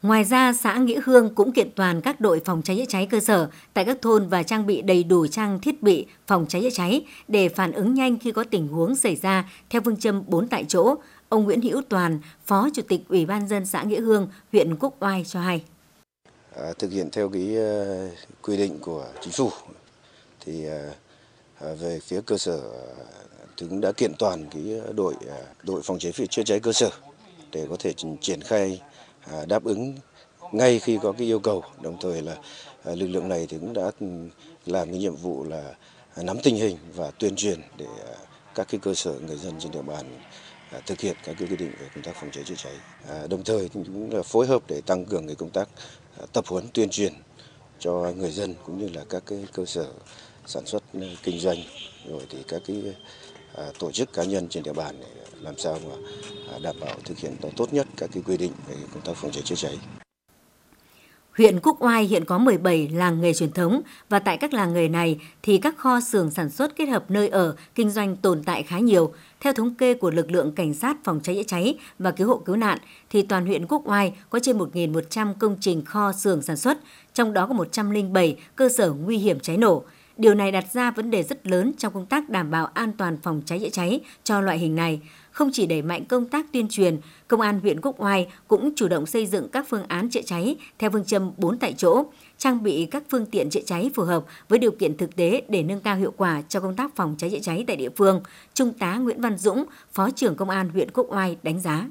[0.02, 3.20] Ngoài ra, xã Nghĩa Hương cũng kiện toàn các đội phòng cháy chữa cháy cơ
[3.20, 6.70] sở tại các thôn và trang bị đầy đủ trang thiết bị phòng cháy chữa
[6.70, 10.48] cháy để phản ứng nhanh khi có tình huống xảy ra theo phương châm 4
[10.48, 10.96] tại chỗ.
[11.30, 14.96] Ông Nguyễn Hữu Toàn, Phó Chủ tịch Ủy ban dân xã Nghĩa Hương, huyện Quốc
[15.00, 15.64] Oai cho hay.
[16.56, 19.52] À, thực hiện theo cái uh, quy định của chính phủ
[20.46, 22.62] thì uh, về phía cơ sở
[23.58, 24.64] thì cũng đã kiện toàn cái
[24.96, 26.90] đội ờ, đội phòng cháy chữa cháy cơ sở
[27.52, 28.82] để có thể triển khai
[29.32, 29.96] À, đáp ứng
[30.52, 31.64] ngay khi có cái yêu cầu.
[31.82, 32.36] Đồng thời là
[32.84, 33.92] à, lực lượng này thì cũng đã
[34.66, 35.74] làm cái nhiệm vụ là
[36.16, 38.16] nắm tình hình và tuyên truyền để à,
[38.56, 40.20] các cái cơ sở người dân trên địa bàn
[40.86, 42.74] thực hiện các cái quy định về công tác phòng cháy chữa cháy.
[43.30, 45.70] Đồng thời cũng là phối hợp để tăng cường cái công tác
[46.34, 47.14] tập huấn, tuyên truyền
[47.80, 49.88] cho người dân cũng như là các cái cơ sở
[50.46, 50.84] sản xuất
[51.24, 51.58] kinh doanh.
[52.08, 52.84] Rồi thì các cái
[53.56, 55.08] À, tổ chức cá nhân trên địa bàn để
[55.42, 55.96] làm sao mà
[56.52, 59.32] à, đảm bảo thực hiện tốt nhất các cái quy định về công tác phòng
[59.32, 59.78] cháy chữa cháy.
[61.38, 64.88] Huyện Quốc Oai hiện có 17 làng nghề truyền thống và tại các làng nghề
[64.88, 68.64] này thì các kho xưởng sản xuất kết hợp nơi ở, kinh doanh tồn tại
[68.64, 69.14] khá nhiều.
[69.40, 72.38] Theo thống kê của lực lượng cảnh sát phòng cháy chữa cháy và cứu hộ
[72.38, 72.78] cứu nạn
[73.10, 76.78] thì toàn huyện Quốc Oai có trên 1.100 công trình kho xưởng sản xuất,
[77.14, 79.84] trong đó có 107 cơ sở nguy hiểm cháy nổ.
[80.18, 83.18] Điều này đặt ra vấn đề rất lớn trong công tác đảm bảo an toàn
[83.24, 85.00] phòng cháy chữa cháy cho loại hình này.
[85.32, 86.98] Không chỉ đẩy mạnh công tác tuyên truyền,
[87.28, 90.56] Công an huyện Quốc Oai cũng chủ động xây dựng các phương án chữa cháy
[90.80, 92.06] theo phương châm 4 tại chỗ,
[92.38, 95.64] trang bị các phương tiện chữa cháy phù hợp với điều kiện thực tế để
[95.64, 98.22] nâng cao hiệu quả cho công tác phòng cháy chữa cháy tại địa phương.
[98.54, 101.86] Trung tá Nguyễn Văn Dũng, Phó trưởng Công an huyện Quốc Oai đánh giá.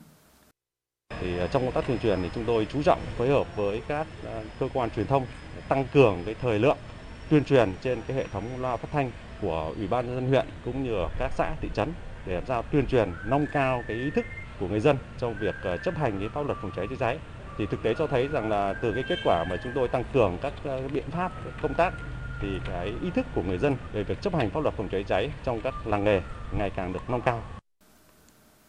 [1.20, 3.82] Thì ờ, trong công tác tuyên truyền thì chúng tôi chú trọng phối hợp với
[3.88, 5.26] các ờ, cơ quan truyền thông
[5.68, 6.76] tăng cường cái thời lượng
[7.30, 9.10] tuyên truyền trên cái hệ thống loa phát thanh
[9.42, 11.92] của ủy ban nhân dân huyện cũng như ở các xã, thị trấn
[12.26, 14.26] để làm sao tuyên truyền, nâng cao cái ý thức
[14.60, 17.18] của người dân trong việc ờ, chấp hành cái pháp luật phòng cháy chữa cháy
[17.58, 20.04] thì thực tế cho thấy rằng là từ cái kết quả mà chúng tôi tăng
[20.12, 21.92] cường các ờ, biện pháp công tác
[22.40, 25.04] thì cái ý thức của người dân về việc chấp hành pháp luật phòng cháy
[25.08, 26.20] cháy trong các làng nghề
[26.58, 27.55] ngày càng được nâng cao.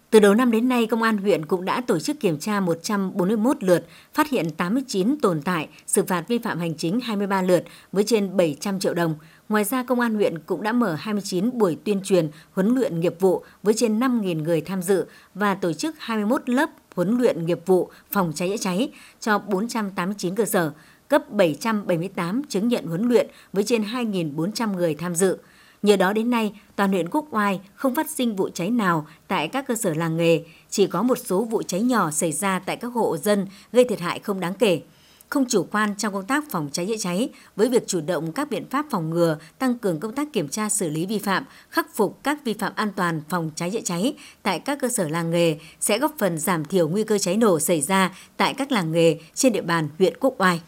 [0.10, 3.64] Từ đầu năm đến nay, Công an huyện cũng đã tổ chức kiểm tra 141
[3.64, 8.04] lượt, phát hiện 89 tồn tại, xử phạt vi phạm hành chính 23 lượt với
[8.04, 9.16] trên 700 triệu đồng.
[9.50, 13.16] Ngoài ra, Công an huyện cũng đã mở 29 buổi tuyên truyền, huấn luyện nghiệp
[13.20, 17.60] vụ với trên 5.000 người tham dự và tổ chức 21 lớp huấn luyện nghiệp
[17.66, 20.72] vụ phòng cháy chữa cháy cho 489 cơ sở,
[21.08, 25.38] cấp 778 chứng nhận huấn luyện với trên 2.400 người tham dự.
[25.82, 29.48] Nhờ đó đến nay, toàn huyện Quốc Oai không phát sinh vụ cháy nào tại
[29.48, 32.78] các cơ sở làng nghề, chỉ có một số vụ cháy nhỏ xảy ra tại
[32.78, 34.82] các hộ dân gây thiệt hại không đáng kể
[35.30, 38.50] không chủ quan trong công tác phòng cháy chữa cháy với việc chủ động các
[38.50, 41.96] biện pháp phòng ngừa, tăng cường công tác kiểm tra xử lý vi phạm, khắc
[41.96, 44.14] phục các vi phạm an toàn phòng cháy chữa cháy
[44.44, 47.60] tại các cơ sở làng nghề sẽ góp phần giảm thiểu nguy cơ cháy nổ
[47.60, 50.62] xảy ra tại các làng nghề trên địa bàn huyện Quốc Oai.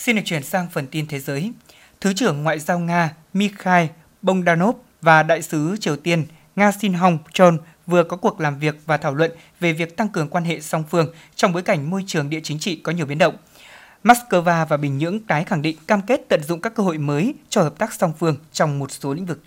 [0.00, 1.52] Xin được chuyển sang phần tin thế giới.
[2.00, 3.86] Thứ trưởng Ngoại giao Nga Mikhail
[4.22, 6.26] Bogdanov và Đại sứ Triều Tiên
[6.56, 9.30] Nga Xin Hong Chon vừa có cuộc làm việc và thảo luận
[9.60, 12.58] về việc tăng cường quan hệ song phương trong bối cảnh môi trường địa chính
[12.58, 13.36] trị có nhiều biến động.
[14.04, 17.34] Moscow và Bình Nhưỡng tái khẳng định cam kết tận dụng các cơ hội mới
[17.48, 19.40] cho hợp tác song phương trong một số lĩnh vực.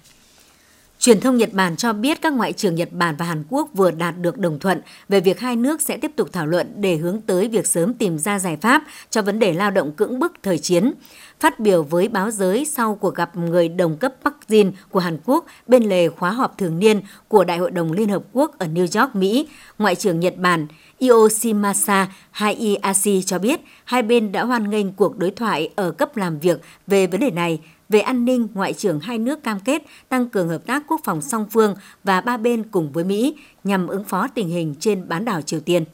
[1.04, 3.92] Truyền thông Nhật Bản cho biết các ngoại trưởng Nhật Bản và Hàn Quốc vừa
[3.92, 7.22] đạt được đồng thuận về việc hai nước sẽ tiếp tục thảo luận để hướng
[7.22, 10.58] tới việc sớm tìm ra giải pháp cho vấn đề lao động cưỡng bức thời
[10.58, 10.94] chiến.
[11.40, 15.18] Phát biểu với báo giới sau cuộc gặp người đồng cấp Park Jin của Hàn
[15.26, 18.68] Quốc bên lề khóa họp thường niên của Đại hội đồng Liên Hợp Quốc ở
[18.68, 19.48] New York, Mỹ,
[19.78, 20.68] Ngoại trưởng Nhật Bản
[21.00, 26.40] Yoshimasa Hayashi cho biết hai bên đã hoan nghênh cuộc đối thoại ở cấp làm
[26.40, 27.60] việc về vấn đề này.
[27.90, 31.22] Về an ninh, Ngoại trưởng hai nước cam kết tăng cường hợp tác quốc phòng
[31.22, 35.26] song phương và ba bên cùng với Mỹ nhằm ứng phó tình hình trên bán
[35.26, 35.86] đảo Triều Tiên.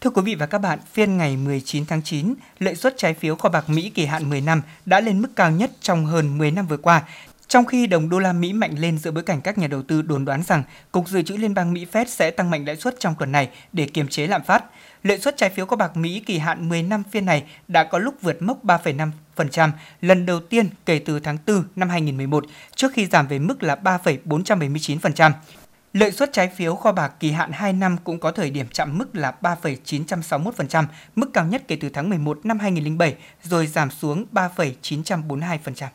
[0.00, 3.36] Thưa quý vị và các bạn, phiên ngày 19 tháng 9, lợi suất trái phiếu
[3.36, 6.50] kho bạc Mỹ kỳ hạn 10 năm đã lên mức cao nhất trong hơn 10
[6.50, 7.02] năm vừa qua,
[7.48, 10.02] trong khi đồng đô la Mỹ mạnh lên giữa bối cảnh các nhà đầu tư
[10.02, 13.00] đồn đoán rằng Cục Dự trữ Liên bang Mỹ Fed sẽ tăng mạnh lãi suất
[13.00, 14.64] trong tuần này để kiềm chế lạm phát,
[15.02, 17.98] lợi suất trái phiếu kho bạc Mỹ kỳ hạn 10 năm phiên này đã có
[17.98, 22.44] lúc vượt mốc 3,5% lần đầu tiên kể từ tháng 4 năm 2011
[22.74, 25.32] trước khi giảm về mức là 3,479%.
[25.92, 28.98] Lợi suất trái phiếu kho bạc kỳ hạn 2 năm cũng có thời điểm chạm
[28.98, 30.84] mức là 3,961%,
[31.16, 35.86] mức cao nhất kể từ tháng 11 năm 2007, rồi giảm xuống 3,942%.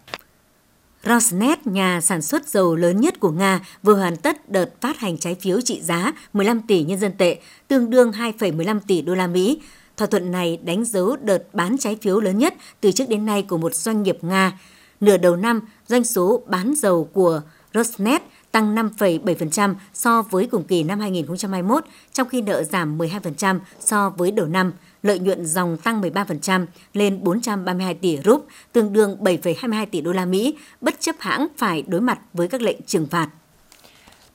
[1.03, 5.17] Rosneft, nhà sản xuất dầu lớn nhất của Nga, vừa hoàn tất đợt phát hành
[5.17, 9.27] trái phiếu trị giá 15 tỷ nhân dân tệ, tương đương 2,15 tỷ đô la
[9.27, 9.61] Mỹ.
[9.97, 13.41] Thỏa thuận này đánh dấu đợt bán trái phiếu lớn nhất từ trước đến nay
[13.41, 14.59] của một doanh nghiệp Nga.
[14.99, 17.41] Nửa đầu năm, doanh số bán dầu của
[17.73, 18.19] Rosneft
[18.51, 24.31] tăng 5,7% so với cùng kỳ năm 2021, trong khi nợ giảm 12% so với
[24.31, 24.73] đầu năm.
[25.03, 30.25] Lợi nhuận dòng tăng 13% lên 432 tỷ rúp, tương đương 7,22 tỷ đô la
[30.25, 33.29] Mỹ, bất chấp hãng phải đối mặt với các lệnh trừng phạt.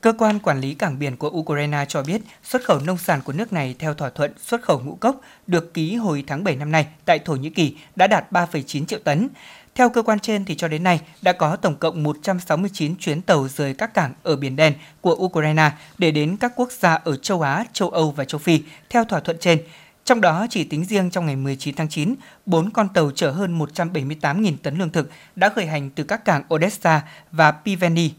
[0.00, 3.32] Cơ quan quản lý cảng biển của Ukraine cho biết xuất khẩu nông sản của
[3.32, 6.72] nước này theo thỏa thuận xuất khẩu ngũ cốc được ký hồi tháng 7 năm
[6.72, 9.28] nay tại Thổ Nhĩ Kỳ đã đạt 3,9 triệu tấn.
[9.74, 13.48] Theo cơ quan trên thì cho đến nay đã có tổng cộng 169 chuyến tàu
[13.48, 17.40] rời các cảng ở Biển Đen của Ukraine để đến các quốc gia ở châu
[17.40, 19.58] Á, châu Âu và châu Phi theo thỏa thuận trên.
[20.12, 22.14] Trong đó, chỉ tính riêng trong ngày 19 tháng 9,
[22.46, 26.42] 4 con tàu chở hơn 178.000 tấn lương thực đã khởi hành từ các cảng
[26.54, 28.10] Odessa và Piveni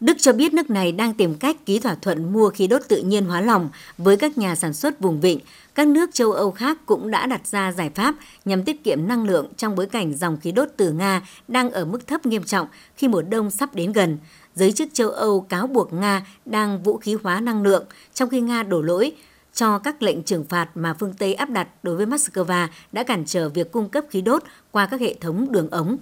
[0.00, 3.02] Đức cho biết nước này đang tìm cách ký thỏa thuận mua khí đốt tự
[3.02, 3.68] nhiên hóa lỏng
[3.98, 5.40] với các nhà sản xuất vùng vịnh.
[5.74, 8.14] Các nước châu Âu khác cũng đã đặt ra giải pháp
[8.44, 11.84] nhằm tiết kiệm năng lượng trong bối cảnh dòng khí đốt từ Nga đang ở
[11.84, 12.66] mức thấp nghiêm trọng
[12.96, 14.18] khi mùa đông sắp đến gần.
[14.54, 18.40] Giới chức châu Âu cáo buộc Nga đang vũ khí hóa năng lượng, trong khi
[18.40, 19.12] Nga đổ lỗi
[19.58, 23.24] cho các lệnh trừng phạt mà phương Tây áp đặt đối với Moscow đã cản
[23.26, 25.96] trở việc cung cấp khí đốt qua các hệ thống đường ống.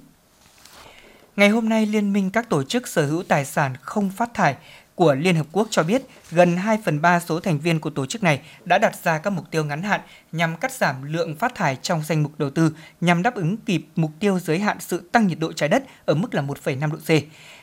[1.36, 4.56] Ngày hôm nay, Liên minh các tổ chức sở hữu tài sản không phát thải
[4.94, 8.06] của Liên Hợp Quốc cho biết gần 2 phần 3 số thành viên của tổ
[8.06, 10.00] chức này đã đặt ra các mục tiêu ngắn hạn
[10.32, 13.86] nhằm cắt giảm lượng phát thải trong danh mục đầu tư nhằm đáp ứng kịp
[13.96, 16.98] mục tiêu giới hạn sự tăng nhiệt độ trái đất ở mức là 1,5 độ
[16.98, 17.10] C.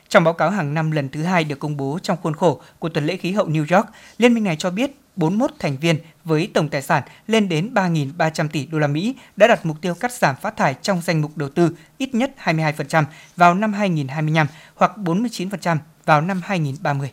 [0.08, 2.88] Trong báo cáo hàng năm lần thứ hai được công bố trong khuôn khổ của
[2.88, 3.86] tuần lễ khí hậu New York,
[4.18, 8.48] liên minh này cho biết 41 thành viên với tổng tài sản lên đến 3.300
[8.48, 11.36] tỷ đô la Mỹ đã đặt mục tiêu cắt giảm phát thải trong danh mục
[11.36, 13.04] đầu tư ít nhất 22%
[13.36, 17.10] vào năm 2025 hoặc 49% vào năm 2030.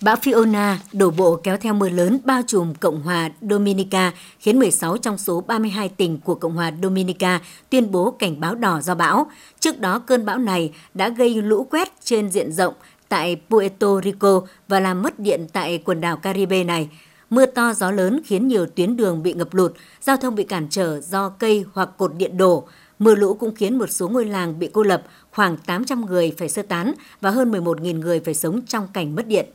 [0.00, 4.96] Bão Fiona đổ bộ kéo theo mưa lớn bao trùm Cộng hòa Dominica, khiến 16
[4.96, 7.40] trong số 32 tỉnh của Cộng hòa Dominica
[7.70, 9.30] tuyên bố cảnh báo đỏ do bão.
[9.60, 12.74] Trước đó, cơn bão này đã gây lũ quét trên diện rộng
[13.08, 16.88] tại Puerto Rico và làm mất điện tại quần đảo Caribe này.
[17.30, 20.66] Mưa to gió lớn khiến nhiều tuyến đường bị ngập lụt, giao thông bị cản
[20.70, 22.68] trở do cây hoặc cột điện đổ.
[22.98, 26.48] Mưa lũ cũng khiến một số ngôi làng bị cô lập, khoảng 800 người phải
[26.48, 29.46] sơ tán và hơn 11.000 người phải sống trong cảnh mất điện.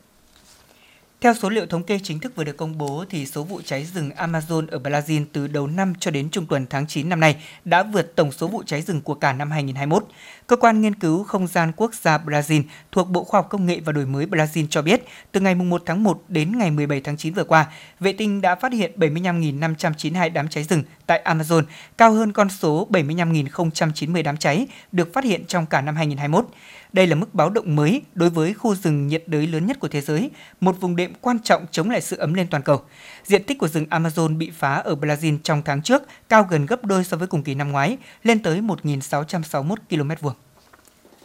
[1.24, 3.86] Theo số liệu thống kê chính thức vừa được công bố thì số vụ cháy
[3.86, 7.44] rừng Amazon ở Brazil từ đầu năm cho đến trung tuần tháng 9 năm nay
[7.66, 10.06] đã vượt tổng số vụ cháy rừng của cả năm 2021.
[10.48, 13.80] Cơ quan nghiên cứu không gian quốc gia Brazil thuộc Bộ Khoa học Công nghệ
[13.86, 17.18] và Đổi mới Brazil cho biết, từ ngày 1 tháng 1 đến ngày 17 tháng
[17.18, 17.66] 9 vừa qua,
[18.00, 21.64] vệ tinh đã phát hiện 75.592 đám cháy rừng tại Amazon,
[21.98, 26.46] cao hơn con số 75.090 đám cháy được phát hiện trong cả năm 2021.
[26.94, 29.88] Đây là mức báo động mới đối với khu rừng nhiệt đới lớn nhất của
[29.88, 30.30] thế giới,
[30.60, 32.82] một vùng đệm quan trọng chống lại sự ấm lên toàn cầu.
[33.24, 36.86] Diện tích của rừng Amazon bị phá ở Brazil trong tháng trước cao gần gấp
[36.86, 40.36] đôi so với cùng kỳ năm ngoái, lên tới 1.661 km vuông.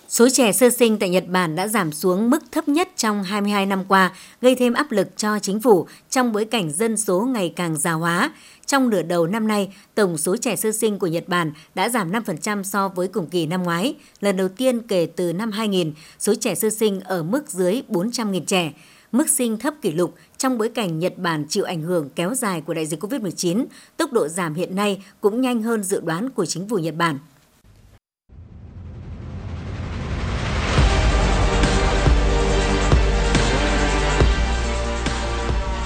[0.08, 3.66] Số trẻ sơ sinh tại Nhật Bản đã giảm xuống mức thấp nhất trong 22
[3.66, 7.52] năm qua, gây thêm áp lực cho chính phủ trong bối cảnh dân số ngày
[7.56, 8.30] càng già hóa.
[8.68, 12.12] Trong nửa đầu năm nay, tổng số trẻ sơ sinh của Nhật Bản đã giảm
[12.12, 13.94] 5% so với cùng kỳ năm ngoái.
[14.20, 18.44] Lần đầu tiên kể từ năm 2000, số trẻ sơ sinh ở mức dưới 400.000
[18.44, 18.72] trẻ.
[19.12, 22.60] Mức sinh thấp kỷ lục trong bối cảnh Nhật Bản chịu ảnh hưởng kéo dài
[22.60, 23.64] của đại dịch COVID-19,
[23.96, 27.18] tốc độ giảm hiện nay cũng nhanh hơn dự đoán của chính phủ Nhật Bản.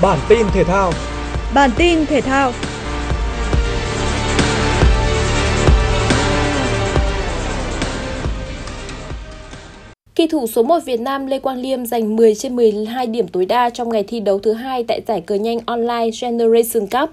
[0.02, 0.92] Bản tin thể thao
[1.54, 2.52] Bản tin thể thao
[10.22, 13.46] Kỳ thủ số 1 Việt Nam Lê Quang Liêm giành 10 trên 12 điểm tối
[13.46, 17.10] đa trong ngày thi đấu thứ hai tại giải cờ nhanh online Generation Cup.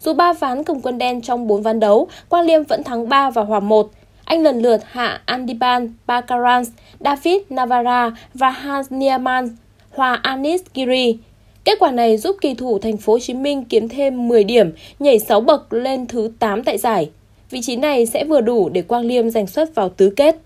[0.00, 3.30] Dù ba ván cầm quân đen trong 4 ván đấu, Quang Liêm vẫn thắng 3
[3.30, 3.90] và hòa 1.
[4.24, 9.56] Anh lần lượt hạ Andiban Bakarans, David Navarra và Hans Niemann
[9.90, 11.16] hòa Anis Giri.
[11.64, 14.72] Kết quả này giúp kỳ thủ thành phố Hồ Chí Minh kiếm thêm 10 điểm,
[14.98, 17.10] nhảy 6 bậc lên thứ 8 tại giải.
[17.50, 20.36] Vị trí này sẽ vừa đủ để Quang Liêm giành suất vào tứ kết.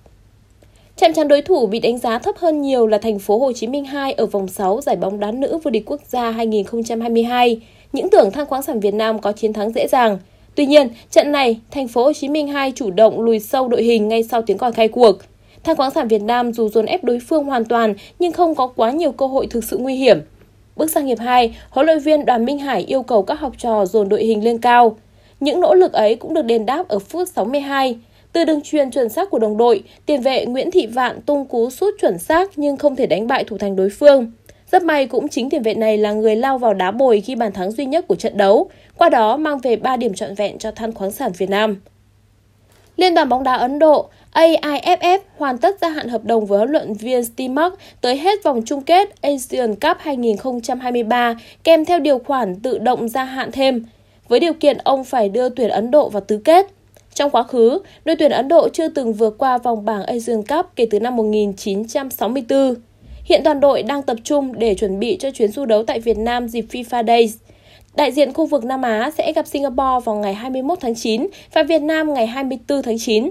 [0.97, 3.67] Chạm trán đối thủ bị đánh giá thấp hơn nhiều là thành phố Hồ Chí
[3.67, 7.61] Minh 2 ở vòng 6 giải bóng đá nữ vô địch quốc gia 2022.
[7.93, 10.19] Những tưởng than khoáng sản Việt Nam có chiến thắng dễ dàng.
[10.55, 13.83] Tuy nhiên, trận này, thành phố Hồ Chí Minh 2 chủ động lùi sâu đội
[13.83, 15.17] hình ngay sau tiếng còi khai cuộc.
[15.65, 18.67] Than khoáng sản Việt Nam dù dồn ép đối phương hoàn toàn nhưng không có
[18.67, 20.21] quá nhiều cơ hội thực sự nguy hiểm.
[20.77, 23.87] Bước sang hiệp 2, huấn luyện viên Đoàn Minh Hải yêu cầu các học trò
[23.87, 24.97] dồn đội hình lên cao.
[25.41, 27.99] Những nỗ lực ấy cũng được đền đáp ở phút 62.
[28.33, 31.71] Từ đường truyền chuẩn xác của đồng đội, tiền vệ Nguyễn Thị Vạn tung cú
[31.71, 34.33] sút chuẩn xác nhưng không thể đánh bại thủ thành đối phương.
[34.73, 37.53] Rất may cũng chính tiền vệ này là người lao vào đá bồi khi bàn
[37.53, 40.71] thắng duy nhất của trận đấu, qua đó mang về 3 điểm trọn vẹn cho
[40.71, 41.77] than khoáng sản Việt Nam.
[42.97, 46.71] Liên đoàn bóng đá Ấn Độ AIFF hoàn tất gia hạn hợp đồng với huấn
[46.71, 52.19] luyện viên Steve Mark tới hết vòng chung kết Asian Cup 2023 kèm theo điều
[52.19, 53.85] khoản tự động gia hạn thêm,
[54.29, 56.67] với điều kiện ông phải đưa tuyển Ấn Độ vào tứ kết.
[57.17, 60.67] Trong quá khứ, đội tuyển Ấn Độ chưa từng vượt qua vòng bảng Asian Cup
[60.77, 62.75] kể từ năm 1964.
[63.25, 66.19] Hiện toàn đội đang tập trung để chuẩn bị cho chuyến du đấu tại Việt
[66.19, 67.37] Nam dịp FIFA Days.
[67.97, 71.63] Đại diện khu vực Nam Á sẽ gặp Singapore vào ngày 21 tháng 9 và
[71.63, 73.31] Việt Nam ngày 24 tháng 9.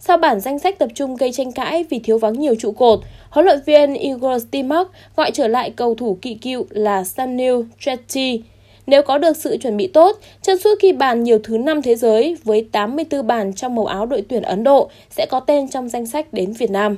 [0.00, 3.00] Sau bản danh sách tập trung gây tranh cãi vì thiếu vắng nhiều trụ cột,
[3.30, 8.42] huấn luyện viên Igor Stimac gọi trở lại cầu thủ kỵ cựu là Sunil Chetty.
[8.88, 11.94] Nếu có được sự chuẩn bị tốt, chân sút ghi bàn nhiều thứ năm thế
[11.94, 15.88] giới với 84 bàn trong màu áo đội tuyển Ấn Độ sẽ có tên trong
[15.88, 16.96] danh sách đến Việt Nam.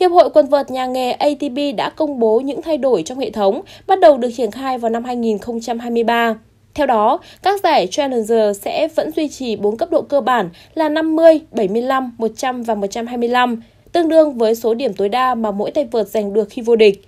[0.00, 3.30] Hiệp hội quần vợt nhà nghề ATP đã công bố những thay đổi trong hệ
[3.30, 6.38] thống bắt đầu được triển khai vào năm 2023.
[6.74, 10.88] Theo đó, các giải Challenger sẽ vẫn duy trì 4 cấp độ cơ bản là
[10.88, 13.62] 50, 75, 100 và 125,
[13.92, 16.76] tương đương với số điểm tối đa mà mỗi tay vợt giành được khi vô
[16.76, 17.05] địch.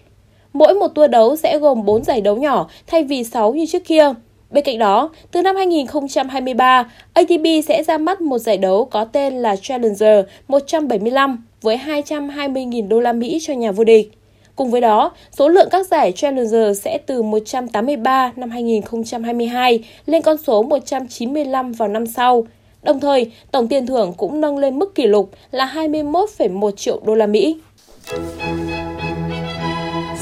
[0.53, 3.85] Mỗi một tour đấu sẽ gồm 4 giải đấu nhỏ thay vì 6 như trước
[3.85, 4.13] kia.
[4.51, 9.35] Bên cạnh đó, từ năm 2023, ATP sẽ ra mắt một giải đấu có tên
[9.35, 14.11] là Challenger 175 với 220.000 đô la Mỹ cho nhà vô địch.
[14.57, 20.37] Cùng với đó, số lượng các giải Challenger sẽ từ 183 năm 2022 lên con
[20.47, 22.47] số 195 vào năm sau.
[22.83, 27.15] Đồng thời, tổng tiền thưởng cũng nâng lên mức kỷ lục là 21,1 triệu đô
[27.15, 27.57] la Mỹ.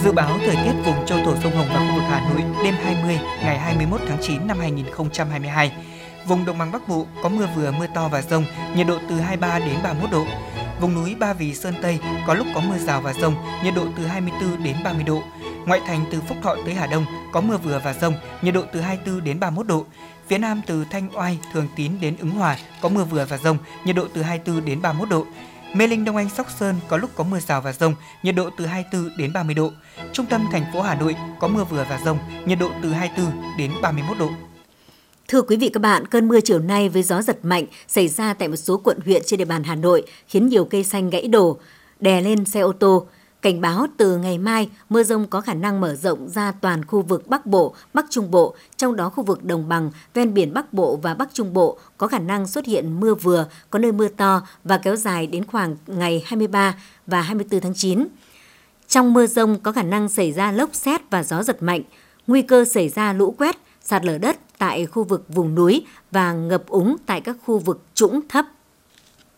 [0.06, 2.74] Dự báo thời tiết vùng châu thổ sông Hồng và khu vực Hà Nội đêm
[2.74, 5.72] 20 ngày 21 tháng 9 năm 2022.
[6.26, 8.44] Vùng đồng bằng Bắc Bộ có mưa vừa mưa to và rông,
[8.76, 10.26] nhiệt độ từ 23 đến 31 độ.
[10.80, 13.34] Vùng núi Ba Vì Sơn Tây có lúc có mưa rào và rông,
[13.64, 15.22] nhiệt độ từ 24 đến 30 độ.
[15.66, 18.62] Ngoại thành từ Phúc Thọ tới Hà Đông có mưa vừa và rông, nhiệt độ
[18.72, 19.84] từ 24 đến 31 độ.
[20.28, 23.58] Phía Nam từ Thanh Oai, Thường Tín đến Ứng Hòa có mưa vừa và rông,
[23.84, 25.26] nhiệt độ từ 24 đến 31 độ.
[25.76, 28.50] Mê Linh Đông Anh Sóc Sơn có lúc có mưa rào và rông, nhiệt độ
[28.58, 29.70] từ 24 đến 30 độ.
[30.12, 33.42] Trung tâm thành phố Hà Nội có mưa vừa và rông, nhiệt độ từ 24
[33.58, 34.28] đến 31 độ.
[35.28, 38.34] Thưa quý vị các bạn, cơn mưa chiều nay với gió giật mạnh xảy ra
[38.34, 41.28] tại một số quận huyện trên địa bàn Hà Nội khiến nhiều cây xanh gãy
[41.28, 41.58] đổ,
[42.00, 43.06] đè lên xe ô tô.
[43.46, 47.02] Cảnh báo từ ngày mai, mưa rông có khả năng mở rộng ra toàn khu
[47.02, 50.72] vực Bắc Bộ, Bắc Trung Bộ, trong đó khu vực đồng bằng, ven biển Bắc
[50.72, 54.08] Bộ và Bắc Trung Bộ có khả năng xuất hiện mưa vừa, có nơi mưa
[54.08, 56.74] to và kéo dài đến khoảng ngày 23
[57.06, 58.06] và 24 tháng 9.
[58.88, 61.82] Trong mưa rông có khả năng xảy ra lốc xét và gió giật mạnh,
[62.26, 66.32] nguy cơ xảy ra lũ quét, sạt lở đất tại khu vực vùng núi và
[66.32, 68.46] ngập úng tại các khu vực trũng thấp.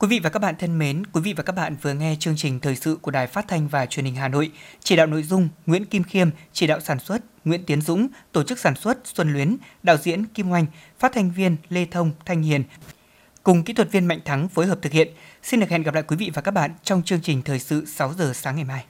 [0.00, 2.36] Quý vị và các bạn thân mến, quý vị và các bạn vừa nghe chương
[2.36, 4.50] trình thời sự của Đài Phát thanh và Truyền hình Hà Nội.
[4.80, 8.42] Chỉ đạo nội dung Nguyễn Kim Khiêm, chỉ đạo sản xuất Nguyễn Tiến Dũng, tổ
[8.42, 10.66] chức sản xuất Xuân Luyến, đạo diễn Kim Oanh,
[10.98, 12.64] phát thanh viên Lê Thông, Thanh Hiền.
[13.42, 15.08] Cùng kỹ thuật viên Mạnh Thắng phối hợp thực hiện.
[15.42, 17.86] Xin được hẹn gặp lại quý vị và các bạn trong chương trình thời sự
[17.86, 18.84] 6 giờ sáng ngày mai.